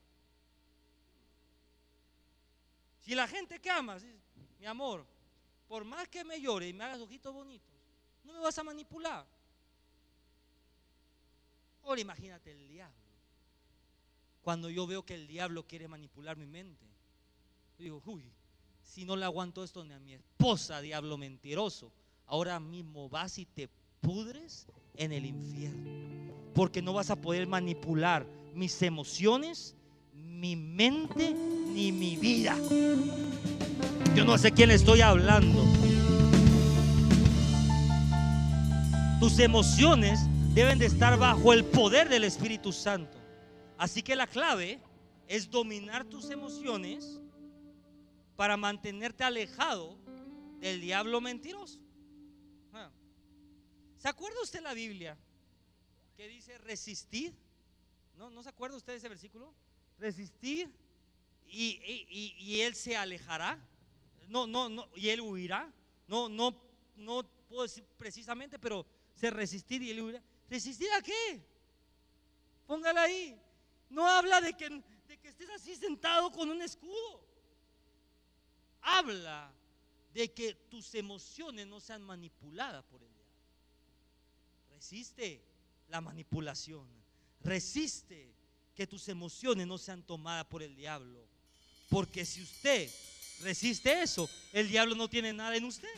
[2.99, 4.03] Si la gente que amas,
[4.59, 5.05] mi amor,
[5.69, 7.69] por más que me llore y me hagas ojitos bonitos,
[8.25, 9.25] no me vas a manipular.
[11.83, 13.10] Ahora imagínate el diablo
[14.41, 16.85] cuando yo veo que el diablo quiere manipular mi mente.
[17.77, 18.23] digo, uy,
[18.83, 21.91] si no le aguanto esto ni a mi esposa, diablo mentiroso,
[22.25, 23.69] ahora mismo vas y te
[24.01, 25.89] pudres en el infierno.
[26.53, 29.75] Porque no vas a poder manipular mis emociones,
[30.13, 32.57] mi mente, ni mi vida.
[34.15, 35.63] Yo no sé quién estoy hablando.
[39.19, 40.19] Tus emociones
[40.53, 43.20] deben de estar bajo el poder del Espíritu Santo.
[43.81, 44.79] Así que la clave
[45.27, 47.19] es dominar tus emociones
[48.35, 49.97] para mantenerte alejado
[50.59, 51.79] del diablo mentiroso.
[52.73, 52.91] Ah.
[53.97, 55.17] ¿Se acuerda usted la Biblia
[56.15, 57.33] que dice resistir?
[58.19, 59.51] ¿No, ¿No se acuerda usted de ese versículo?
[59.97, 60.71] Resistir
[61.47, 63.57] y, él se alejará.
[64.27, 65.73] No, no, no, y él huirá.
[66.07, 66.55] No, no,
[66.97, 70.21] no puedo decir precisamente, pero se resistir y él huirá.
[70.51, 71.41] ¿Resistir a qué?
[72.67, 73.41] Póngala ahí.
[73.91, 74.81] No habla de que,
[75.23, 77.29] estés así sentado con un escudo.
[78.81, 79.51] habla
[80.13, 83.21] de que tus emociones no sean manipuladas por el diablo.
[84.73, 85.41] Resiste
[85.89, 86.85] la manipulación.
[87.43, 88.33] Resiste
[88.75, 91.19] que tus emociones no sean tomadas por el diablo.
[91.89, 92.89] Porque si usted
[93.41, 95.93] resiste eso, el diablo no tiene nada en usted.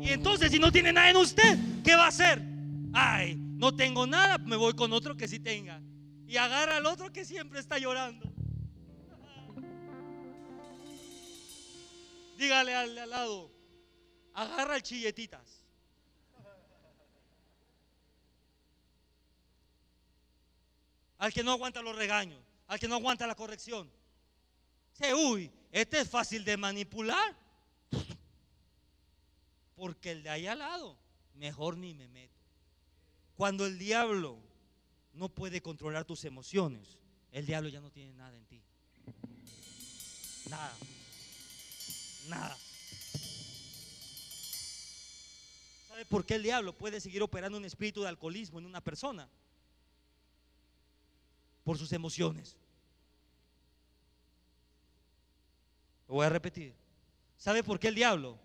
[0.00, 2.42] Y entonces si no tiene nada en usted, ¿qué va a hacer?
[2.92, 5.80] Ay, no tengo nada, me voy con otro que sí tenga.
[6.28, 8.30] Y agarra al otro que siempre está llorando.
[12.36, 13.50] Dígale al, al lado,
[14.34, 15.64] agarra el chilletitas.
[21.16, 23.90] Al que no aguanta los regaños, al que no aguanta la corrección.
[24.92, 27.34] Dice, uy, este es fácil de manipular.
[29.74, 30.98] Porque el de ahí al lado,
[31.34, 32.34] mejor ni me meto.
[33.34, 34.47] Cuando el diablo
[35.18, 36.96] no puede controlar tus emociones,
[37.32, 38.62] el diablo ya no tiene nada en ti.
[40.48, 40.72] Nada.
[42.28, 42.56] Nada.
[45.88, 49.28] ¿Sabe por qué el diablo puede seguir operando un espíritu de alcoholismo en una persona?
[51.64, 52.56] Por sus emociones.
[56.06, 56.74] Lo voy a repetir.
[57.36, 58.38] ¿Sabe por qué el diablo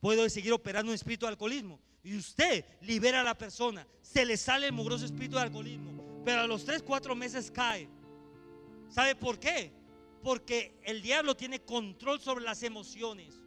[0.00, 1.80] puede seguir operando un espíritu de alcoholismo?
[2.02, 5.89] Y usted libera a la persona, se le sale el mugroso espíritu de alcoholismo,
[6.24, 7.88] pero a los 3, 4 meses cae.
[8.88, 9.72] ¿Sabe por qué?
[10.22, 13.40] Porque el diablo tiene control sobre las emociones.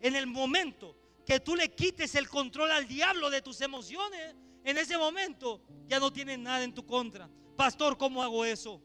[0.00, 4.78] En el momento que tú le quites el control al diablo de tus emociones, en
[4.78, 7.28] ese momento ya no tiene nada en tu contra.
[7.56, 8.82] Pastor, ¿cómo hago eso?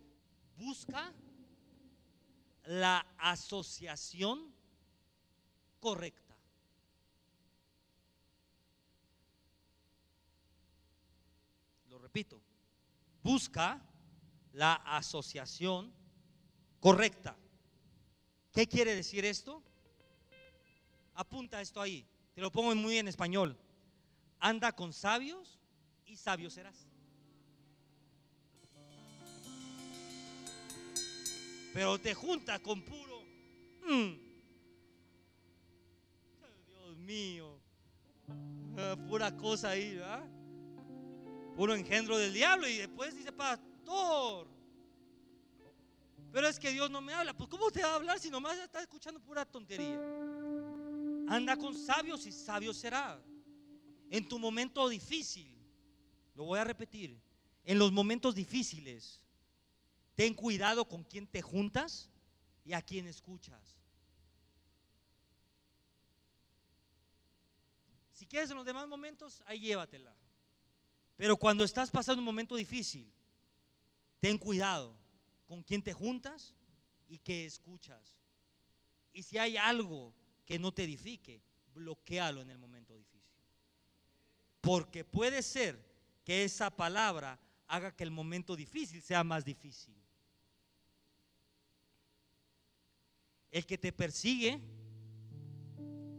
[0.56, 1.14] Busca
[2.64, 4.54] la asociación
[5.80, 6.38] correcta.
[11.90, 12.42] Lo repito,
[13.22, 13.80] busca
[14.54, 15.94] la asociación
[16.80, 17.38] correcta.
[18.52, 19.62] ¿Qué quiere decir esto?
[21.14, 22.04] Apunta esto ahí,
[22.34, 23.56] te lo pongo muy en español.
[24.40, 25.60] Anda con sabios
[26.08, 26.88] y sabio serás.
[31.74, 33.22] Pero te junta con puro.
[33.88, 34.14] mm,
[36.66, 37.60] Dios mío.
[38.78, 40.39] ah, Pura cosa ahí, ¿verdad?
[41.60, 42.70] Puro engendro del diablo.
[42.70, 44.48] Y después dice, pastor.
[46.32, 47.36] Pero es que Dios no me habla.
[47.36, 50.00] Pues, ¿cómo te va a hablar si nomás está escuchando pura tontería?
[51.28, 53.22] Anda con sabios y sabio será.
[54.10, 55.54] En tu momento difícil,
[56.34, 57.20] lo voy a repetir,
[57.66, 59.20] en los momentos difíciles,
[60.16, 62.10] ten cuidado con quién te juntas
[62.64, 63.78] y a quién escuchas.
[68.14, 70.16] Si quieres en los demás momentos, ahí llévatela.
[71.20, 73.12] Pero cuando estás pasando un momento difícil,
[74.22, 74.96] ten cuidado
[75.50, 76.56] con quién te juntas
[77.10, 78.16] y qué escuchas.
[79.12, 80.14] Y si hay algo
[80.46, 81.42] que no te edifique,
[81.74, 83.36] bloquealo en el momento difícil.
[84.62, 85.78] Porque puede ser
[86.24, 89.98] que esa palabra haga que el momento difícil sea más difícil.
[93.52, 94.62] El que te persigue,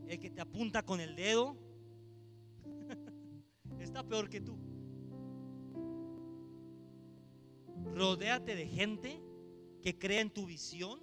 [0.09, 1.57] el que te apunta con el dedo,
[3.81, 4.70] está peor que tú.
[7.95, 9.21] Rodéate de gente
[9.83, 11.01] que crea en tu visión,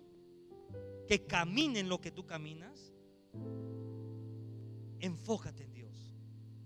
[1.07, 2.93] que camine en lo que tú caminas.
[4.99, 6.15] Enfócate en Dios.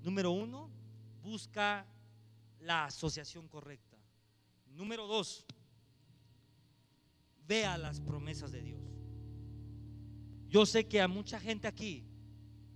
[0.01, 0.69] Número uno,
[1.21, 1.85] busca
[2.59, 3.97] la asociación correcta.
[4.67, 5.45] Número dos,
[7.45, 8.81] vea las promesas de Dios.
[10.47, 12.05] Yo sé que a mucha gente aquí,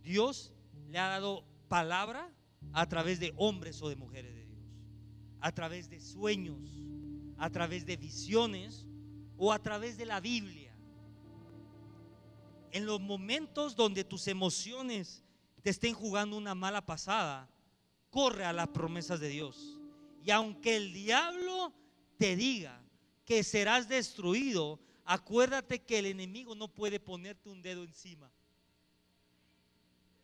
[0.01, 0.53] Dios
[0.88, 2.33] le ha dado palabra
[2.73, 4.61] a través de hombres o de mujeres de Dios,
[5.39, 6.86] a través de sueños,
[7.38, 8.86] a través de visiones
[9.38, 10.73] o a través de la Biblia.
[12.71, 15.23] En los momentos donde tus emociones
[15.61, 17.49] te estén jugando una mala pasada,
[18.09, 19.79] corre a las promesas de Dios.
[20.23, 21.73] Y aunque el diablo
[22.17, 22.81] te diga
[23.25, 28.31] que serás destruido, acuérdate que el enemigo no puede ponerte un dedo encima.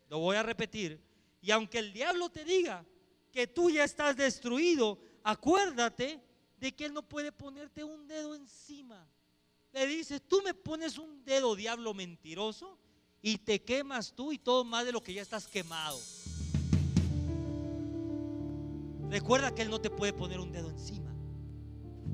[0.08, 1.00] Lo voy a repetir.
[1.40, 2.84] Y aunque el diablo te diga
[3.32, 6.20] que tú ya estás destruido, acuérdate
[6.62, 9.04] de que él no puede ponerte un dedo encima.
[9.72, 12.78] Le dices, tú me pones un dedo, diablo mentiroso,
[13.20, 15.98] y te quemas tú y todo más de lo que ya estás quemado.
[19.10, 21.12] Recuerda que él no te puede poner un dedo encima.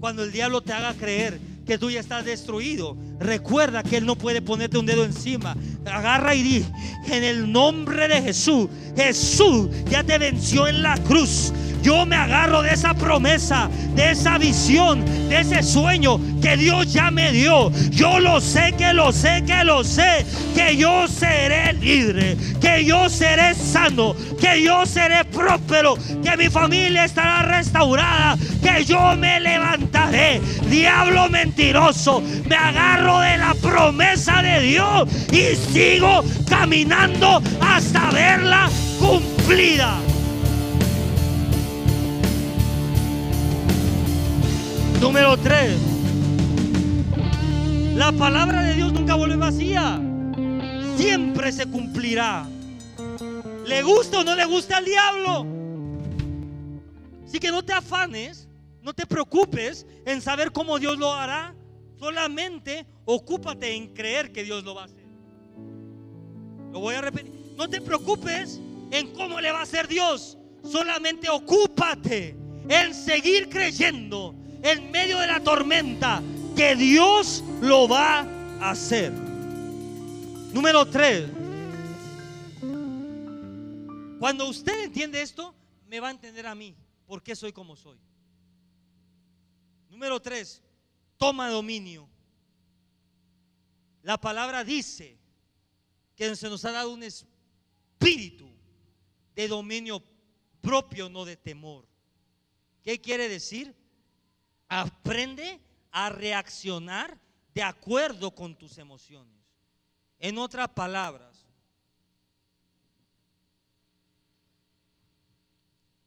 [0.01, 4.17] Cuando el diablo te haga creer que tú ya estás destruido, recuerda que Él no
[4.17, 5.57] puede ponerte un dedo encima.
[5.85, 6.65] Agarra y di,
[7.07, 11.53] en el nombre de Jesús, Jesús ya te venció en la cruz.
[11.83, 17.11] Yo me agarro de esa promesa, de esa visión, de ese sueño que Dios ya
[17.11, 17.71] me dio.
[17.91, 20.25] Yo lo sé, que lo sé, que lo sé,
[20.55, 27.05] que yo seré libre, que yo seré sano, que yo seré próspero, que mi familia
[27.05, 30.41] estará restaurada, que yo me levantaré.
[30.69, 38.69] Diablo mentiroso, me agarro de la promesa de Dios y sigo caminando hasta verla
[38.99, 39.99] cumplida.
[45.01, 45.79] Número 3.
[47.95, 50.01] La palabra de Dios nunca vuelve vacía.
[50.97, 52.47] Siempre se cumplirá.
[53.65, 55.47] ¿Le gusta o no le gusta al diablo?
[57.25, 58.49] Así que no te afanes,
[58.83, 61.55] no te preocupes en saber cómo Dios lo hará.
[61.99, 65.07] Solamente ocúpate en creer que Dios lo va a hacer.
[66.73, 67.33] Lo voy a repetir.
[67.57, 70.37] No te preocupes en cómo le va a hacer Dios.
[70.65, 72.37] Solamente ocúpate
[72.69, 76.23] en seguir creyendo en medio de la tormenta
[76.57, 78.21] que Dios lo va
[78.61, 79.13] a hacer.
[80.53, 81.29] Número 3.
[84.19, 85.55] Cuando usted entiende esto,
[85.87, 86.75] me va a entender a mí
[87.07, 87.99] por qué soy como soy.
[89.89, 90.63] Número 3.
[91.17, 92.09] Toma dominio.
[94.03, 95.19] La palabra dice
[96.17, 98.49] que se nos ha dado un espíritu
[99.35, 100.03] de dominio
[100.61, 101.87] propio, no de temor.
[102.83, 103.75] ¿Qué quiere decir?
[104.69, 105.61] Aprende
[105.91, 107.19] a reaccionar
[107.55, 109.37] de acuerdo con tus emociones.
[110.19, 111.47] En otras palabras,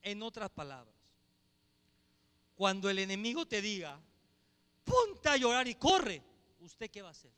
[0.02, 0.94] en otras palabras,
[2.56, 4.00] cuando el enemigo te diga,
[4.84, 6.22] ponte a llorar y corre,
[6.60, 7.32] ¿usted qué va a hacer?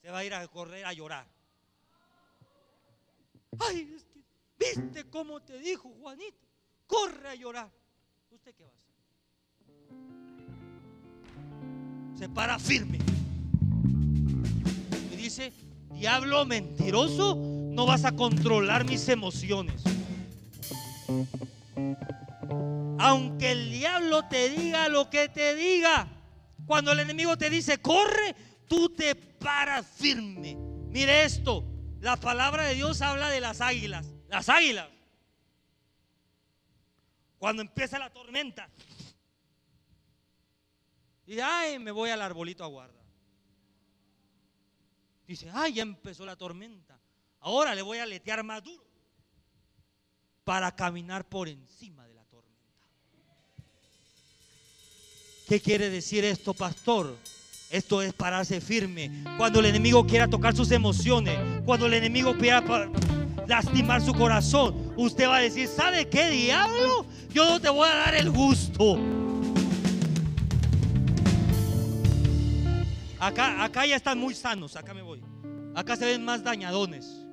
[0.00, 1.26] Se va a ir a correr a llorar.
[3.58, 3.96] Ay,
[4.58, 6.46] ¿viste cómo te dijo Juanito?
[6.86, 7.81] Corre a llorar.
[8.34, 8.94] ¿Usted qué va a hacer?
[12.18, 12.98] Se para firme.
[15.12, 15.52] Y dice,
[15.90, 19.82] diablo mentiroso, no vas a controlar mis emociones.
[22.98, 26.08] Aunque el diablo te diga lo que te diga,
[26.64, 28.34] cuando el enemigo te dice, corre,
[28.66, 30.56] tú te paras firme.
[30.88, 31.66] Mire esto,
[32.00, 34.06] la palabra de Dios habla de las águilas.
[34.28, 34.88] Las águilas
[37.42, 38.68] cuando empieza la tormenta.
[41.26, 43.02] Dice, ay, me voy al arbolito a guardar.
[45.26, 46.96] Dice, ay, ya empezó la tormenta.
[47.40, 48.84] Ahora le voy a letear más duro
[50.44, 52.80] para caminar por encima de la tormenta.
[55.48, 57.18] ¿Qué quiere decir esto, pastor?
[57.70, 59.24] Esto es pararse firme.
[59.36, 62.62] Cuando el enemigo quiera tocar sus emociones, cuando el enemigo quiera
[63.48, 67.06] lastimar su corazón, usted va a decir, ¿sabe qué diablo?
[67.30, 68.98] Yo no te voy a dar el gusto.
[73.18, 75.22] Acá, acá ya están muy sanos, acá me voy.
[75.74, 77.24] Acá se ven más dañadones.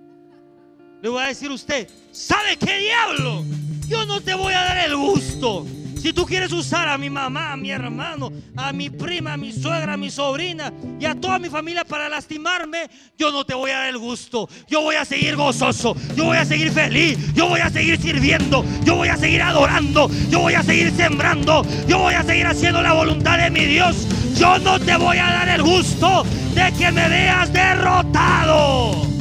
[1.02, 3.44] Le voy a decir a usted, ¿sabe qué diablo?
[3.88, 5.66] Yo no te voy a dar el gusto.
[6.02, 9.52] Si tú quieres usar a mi mamá, a mi hermano, a mi prima, a mi
[9.52, 13.72] suegra, a mi sobrina y a toda mi familia para lastimarme, yo no te voy
[13.72, 14.48] a dar el gusto.
[14.68, 18.64] Yo voy a seguir gozoso, yo voy a seguir feliz, yo voy a seguir sirviendo,
[18.84, 22.82] yo voy a seguir adorando, yo voy a seguir sembrando, yo voy a seguir haciendo
[22.82, 24.08] la voluntad de mi Dios.
[24.36, 26.24] Yo no te voy a dar el gusto
[26.54, 29.19] de que me veas derrotado.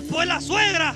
[0.00, 0.94] Después la suegra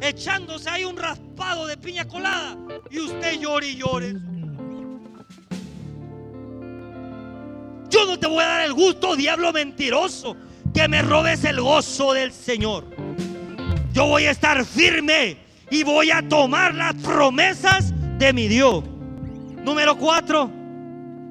[0.00, 2.56] echándose ahí un raspado de piña colada
[2.88, 4.12] y usted llore y llore.
[7.90, 10.36] Yo no te voy a dar el gusto, diablo mentiroso,
[10.72, 12.86] que me robes el gozo del Señor.
[13.92, 15.36] Yo voy a estar firme
[15.68, 18.84] y voy a tomar las promesas de mi Dios.
[19.64, 20.48] Número cuatro,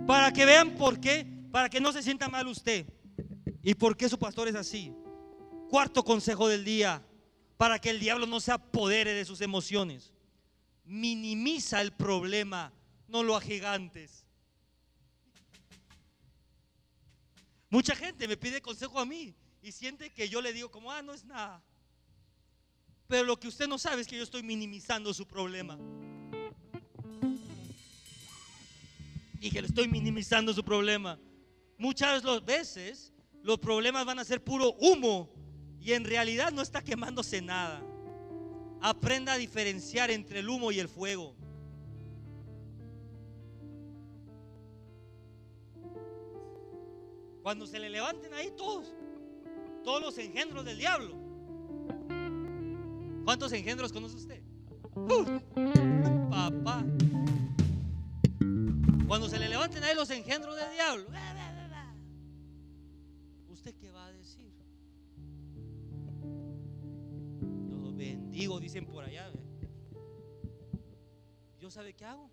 [0.06, 2.86] para que vean por qué, para que no se sienta mal usted
[3.64, 4.92] y por qué su pastor es así.
[5.74, 7.04] Cuarto consejo del día,
[7.58, 10.14] para que el diablo no se apodere de sus emociones.
[10.86, 12.72] Minimiza el problema,
[13.08, 14.24] no lo agigantes.
[17.72, 21.02] Mucha gente me pide consejo a mí y siente que yo le digo como, ah,
[21.02, 21.60] no es nada.
[23.08, 25.80] Pero lo que usted no sabe es que yo estoy minimizando su problema.
[29.42, 31.18] Y que le estoy minimizando su problema.
[31.80, 33.12] Muchas veces
[33.42, 35.33] los problemas van a ser puro humo
[35.84, 37.82] y en realidad no está quemándose nada.
[38.82, 41.36] Aprenda a diferenciar entre el humo y el fuego.
[47.42, 48.94] Cuando se le levanten ahí todos,
[49.84, 51.16] todos los engendros del diablo.
[53.26, 54.42] ¿Cuántos engendros conoce usted?
[56.30, 56.86] Papá.
[59.06, 61.06] Cuando se le levanten ahí los engendros del diablo,
[68.44, 69.32] Dicen por allá.
[71.60, 72.30] ¿Yo sabe qué hago?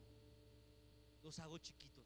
[1.23, 2.05] Los hago chiquitos.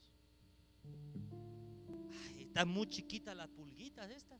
[2.39, 4.39] están muy chiquitas las pulguitas estas,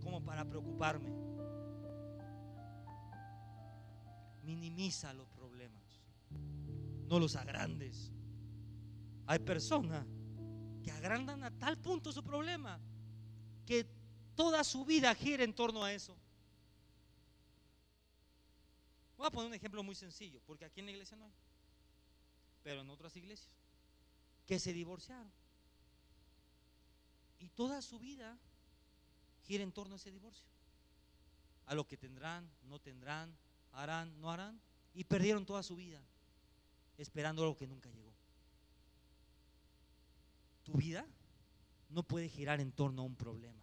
[0.00, 1.10] como para preocuparme.
[4.44, 6.00] Minimiza los problemas,
[7.08, 8.12] no los agrandes.
[9.26, 10.06] Hay personas
[10.84, 12.80] que agrandan a tal punto su problema
[13.66, 13.84] que
[14.36, 16.16] toda su vida gira en torno a eso.
[19.24, 21.32] Voy a poner un ejemplo muy sencillo, porque aquí en la iglesia no hay,
[22.62, 23.48] pero en otras iglesias,
[24.44, 25.32] que se divorciaron.
[27.38, 28.38] Y toda su vida
[29.46, 30.44] gira en torno a ese divorcio.
[31.64, 33.34] A lo que tendrán, no tendrán,
[33.72, 34.60] harán, no harán.
[34.92, 36.02] Y perdieron toda su vida
[36.98, 38.12] esperando algo que nunca llegó.
[40.64, 41.06] Tu vida
[41.88, 43.62] no puede girar en torno a un problema.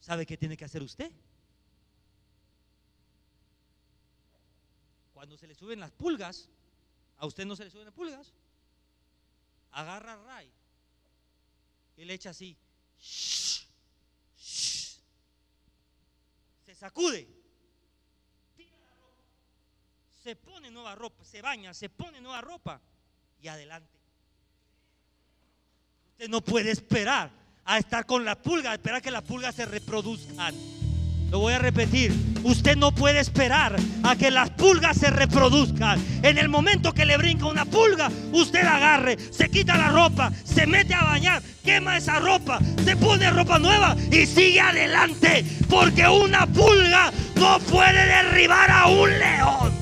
[0.00, 1.12] ¿Sabe qué tiene que hacer usted?
[5.22, 6.48] Cuando se le suben las pulgas,
[7.18, 8.32] a usted no se le suben las pulgas,
[9.70, 10.50] agarra a Ray
[11.96, 12.56] y le echa así.
[16.66, 17.28] Se sacude.
[20.24, 22.80] Se pone nueva ropa, se baña, se pone nueva ropa
[23.40, 24.00] y adelante.
[26.14, 27.30] Usted no puede esperar
[27.64, 30.81] a estar con la pulga, esperar que la pulga se reproduzcan.
[31.32, 32.12] Lo voy a repetir.
[32.42, 35.98] Usted no puede esperar a que las pulgas se reproduzcan.
[36.22, 40.66] En el momento que le brinca una pulga, usted agarre, se quita la ropa, se
[40.66, 45.42] mete a bañar, quema esa ropa, se pone ropa nueva y sigue adelante.
[45.70, 49.72] Porque una pulga no puede derribar a un león.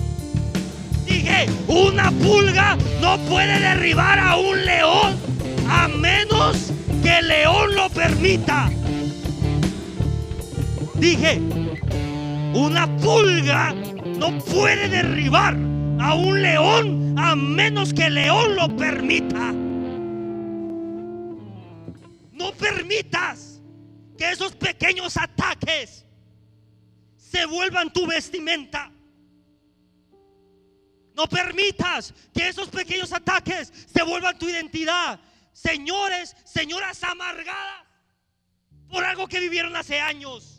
[1.05, 5.19] Dije, una pulga no puede derribar a un león
[5.69, 6.71] a menos
[7.03, 8.71] que el león lo permita.
[11.01, 11.41] Dije,
[12.55, 15.55] una pulga no puede derribar
[15.99, 19.53] a un león a menos que el león lo permita.
[22.33, 23.63] No permitas
[24.19, 26.05] que esos pequeños ataques
[27.17, 28.93] se vuelvan tu vestimenta.
[31.15, 35.19] No permitas que esos pequeños ataques se vuelvan tu identidad.
[35.53, 37.87] Señores, señoras amargadas
[38.91, 40.50] por algo que vivieron hace años.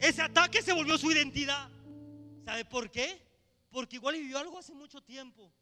[0.00, 1.70] Ese ataque se volvió su identidad.
[2.44, 3.20] ¿Sabe por qué?
[3.70, 5.52] Porque igual vivió algo hace mucho tiempo.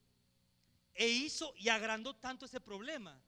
[0.94, 3.20] E hizo y agrandó tanto ese problema,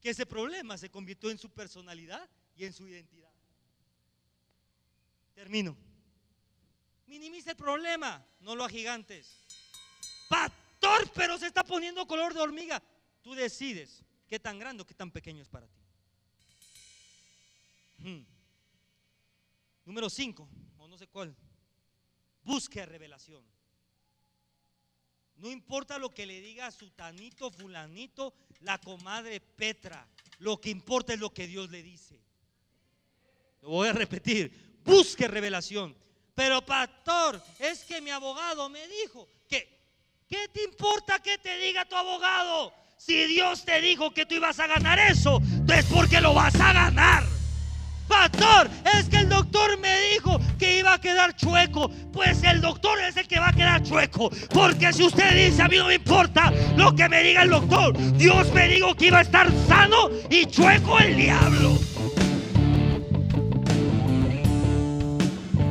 [0.00, 3.30] que ese problema se convirtió en su personalidad y en su identidad.
[5.34, 5.76] Termino.
[7.06, 9.44] Minimiza el problema, no lo agigantes.
[10.28, 12.82] Pastor, pero se está poniendo color de hormiga.
[13.22, 15.80] Tú decides qué tan grande o qué tan pequeño es para ti.
[17.98, 18.33] Hmm.
[19.84, 21.34] Número 5, o no sé cuál.
[22.42, 23.44] Busque revelación.
[25.36, 30.06] No importa lo que le diga su tanito, fulanito, la comadre Petra.
[30.38, 32.20] Lo que importa es lo que Dios le dice.
[33.62, 34.80] Lo voy a repetir.
[34.84, 35.96] Busque revelación.
[36.34, 39.68] Pero pastor, es que mi abogado me dijo que,
[40.28, 42.72] ¿qué te importa que te diga tu abogado?
[42.96, 45.40] Si Dios te dijo que tú ibas a ganar eso,
[45.72, 47.33] es porque lo vas a ganar.
[48.08, 51.90] Pastor, es que el doctor me dijo que iba a quedar chueco.
[52.12, 54.30] Pues el doctor es el que va a quedar chueco.
[54.52, 57.96] Porque si usted dice, a mí no me importa lo que me diga el doctor.
[58.16, 61.78] Dios me dijo que iba a estar sano y chueco el diablo.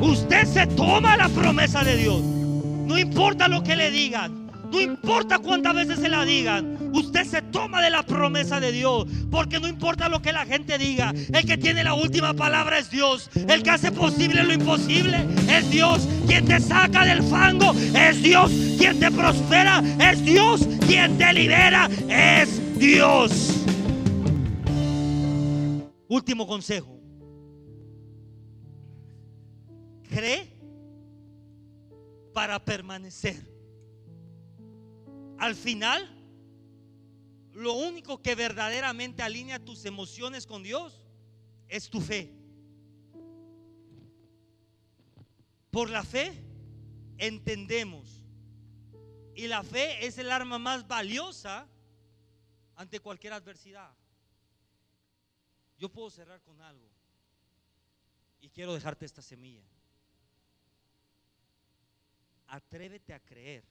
[0.00, 2.20] Usted se toma la promesa de Dios.
[2.20, 4.44] No importa lo que le digan.
[4.70, 9.06] No importa cuántas veces se la digan, usted se toma de la promesa de Dios,
[9.30, 12.90] porque no importa lo que la gente diga, el que tiene la última palabra es
[12.90, 18.22] Dios, el que hace posible lo imposible es Dios, quien te saca del fango es
[18.22, 23.64] Dios, quien te prospera es Dios, quien te libera es Dios.
[26.08, 27.00] Último consejo.
[30.08, 30.54] Cree
[32.32, 33.36] para permanecer.
[35.38, 36.13] Al final,
[37.54, 41.00] lo único que verdaderamente alinea tus emociones con Dios
[41.68, 42.32] es tu fe.
[45.70, 46.34] Por la fe
[47.16, 48.24] entendemos.
[49.36, 51.68] Y la fe es el arma más valiosa
[52.76, 53.92] ante cualquier adversidad.
[55.78, 56.88] Yo puedo cerrar con algo.
[58.40, 59.64] Y quiero dejarte esta semilla.
[62.48, 63.64] Atrévete a creer.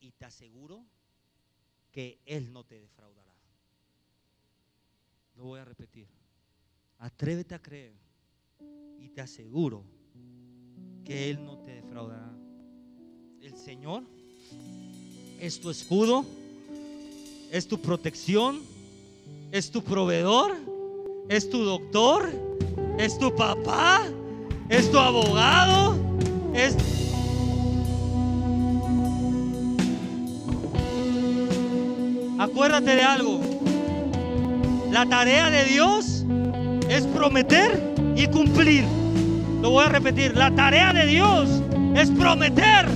[0.00, 0.84] Y te aseguro
[1.92, 3.32] que Él no te defraudará.
[5.36, 6.08] Lo voy a repetir.
[6.98, 7.94] Atrévete a creer.
[8.98, 9.84] Y te aseguro
[11.04, 12.32] que Él no te defraudará.
[13.40, 14.04] El Señor
[15.40, 16.24] es tu escudo,
[17.50, 18.62] es tu protección,
[19.50, 20.56] es tu proveedor,
[21.28, 22.30] es tu doctor,
[22.98, 24.08] es tu papá,
[24.68, 25.96] es tu abogado,
[26.54, 27.11] es...
[32.42, 33.40] Acuérdate de algo.
[34.90, 36.24] La tarea de Dios
[36.88, 38.84] es prometer y cumplir.
[39.60, 40.36] Lo voy a repetir.
[40.36, 41.62] La tarea de Dios
[41.94, 42.88] es prometer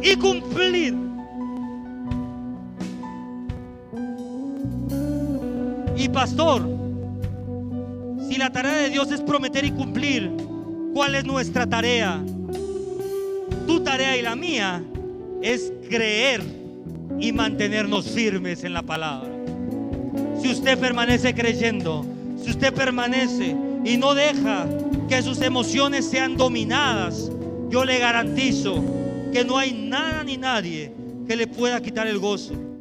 [0.00, 0.94] y cumplir.
[5.96, 6.62] Y pastor,
[8.28, 10.30] si la tarea de Dios es prometer y cumplir,
[10.94, 12.22] ¿cuál es nuestra tarea?
[13.66, 14.84] Tu tarea y la mía
[15.42, 16.61] es creer
[17.18, 19.30] y mantenernos firmes en la palabra.
[20.40, 22.04] Si usted permanece creyendo,
[22.42, 24.66] si usted permanece y no deja
[25.08, 27.30] que sus emociones sean dominadas,
[27.70, 28.82] yo le garantizo
[29.32, 30.92] que no hay nada ni nadie
[31.26, 32.71] que le pueda quitar el gozo.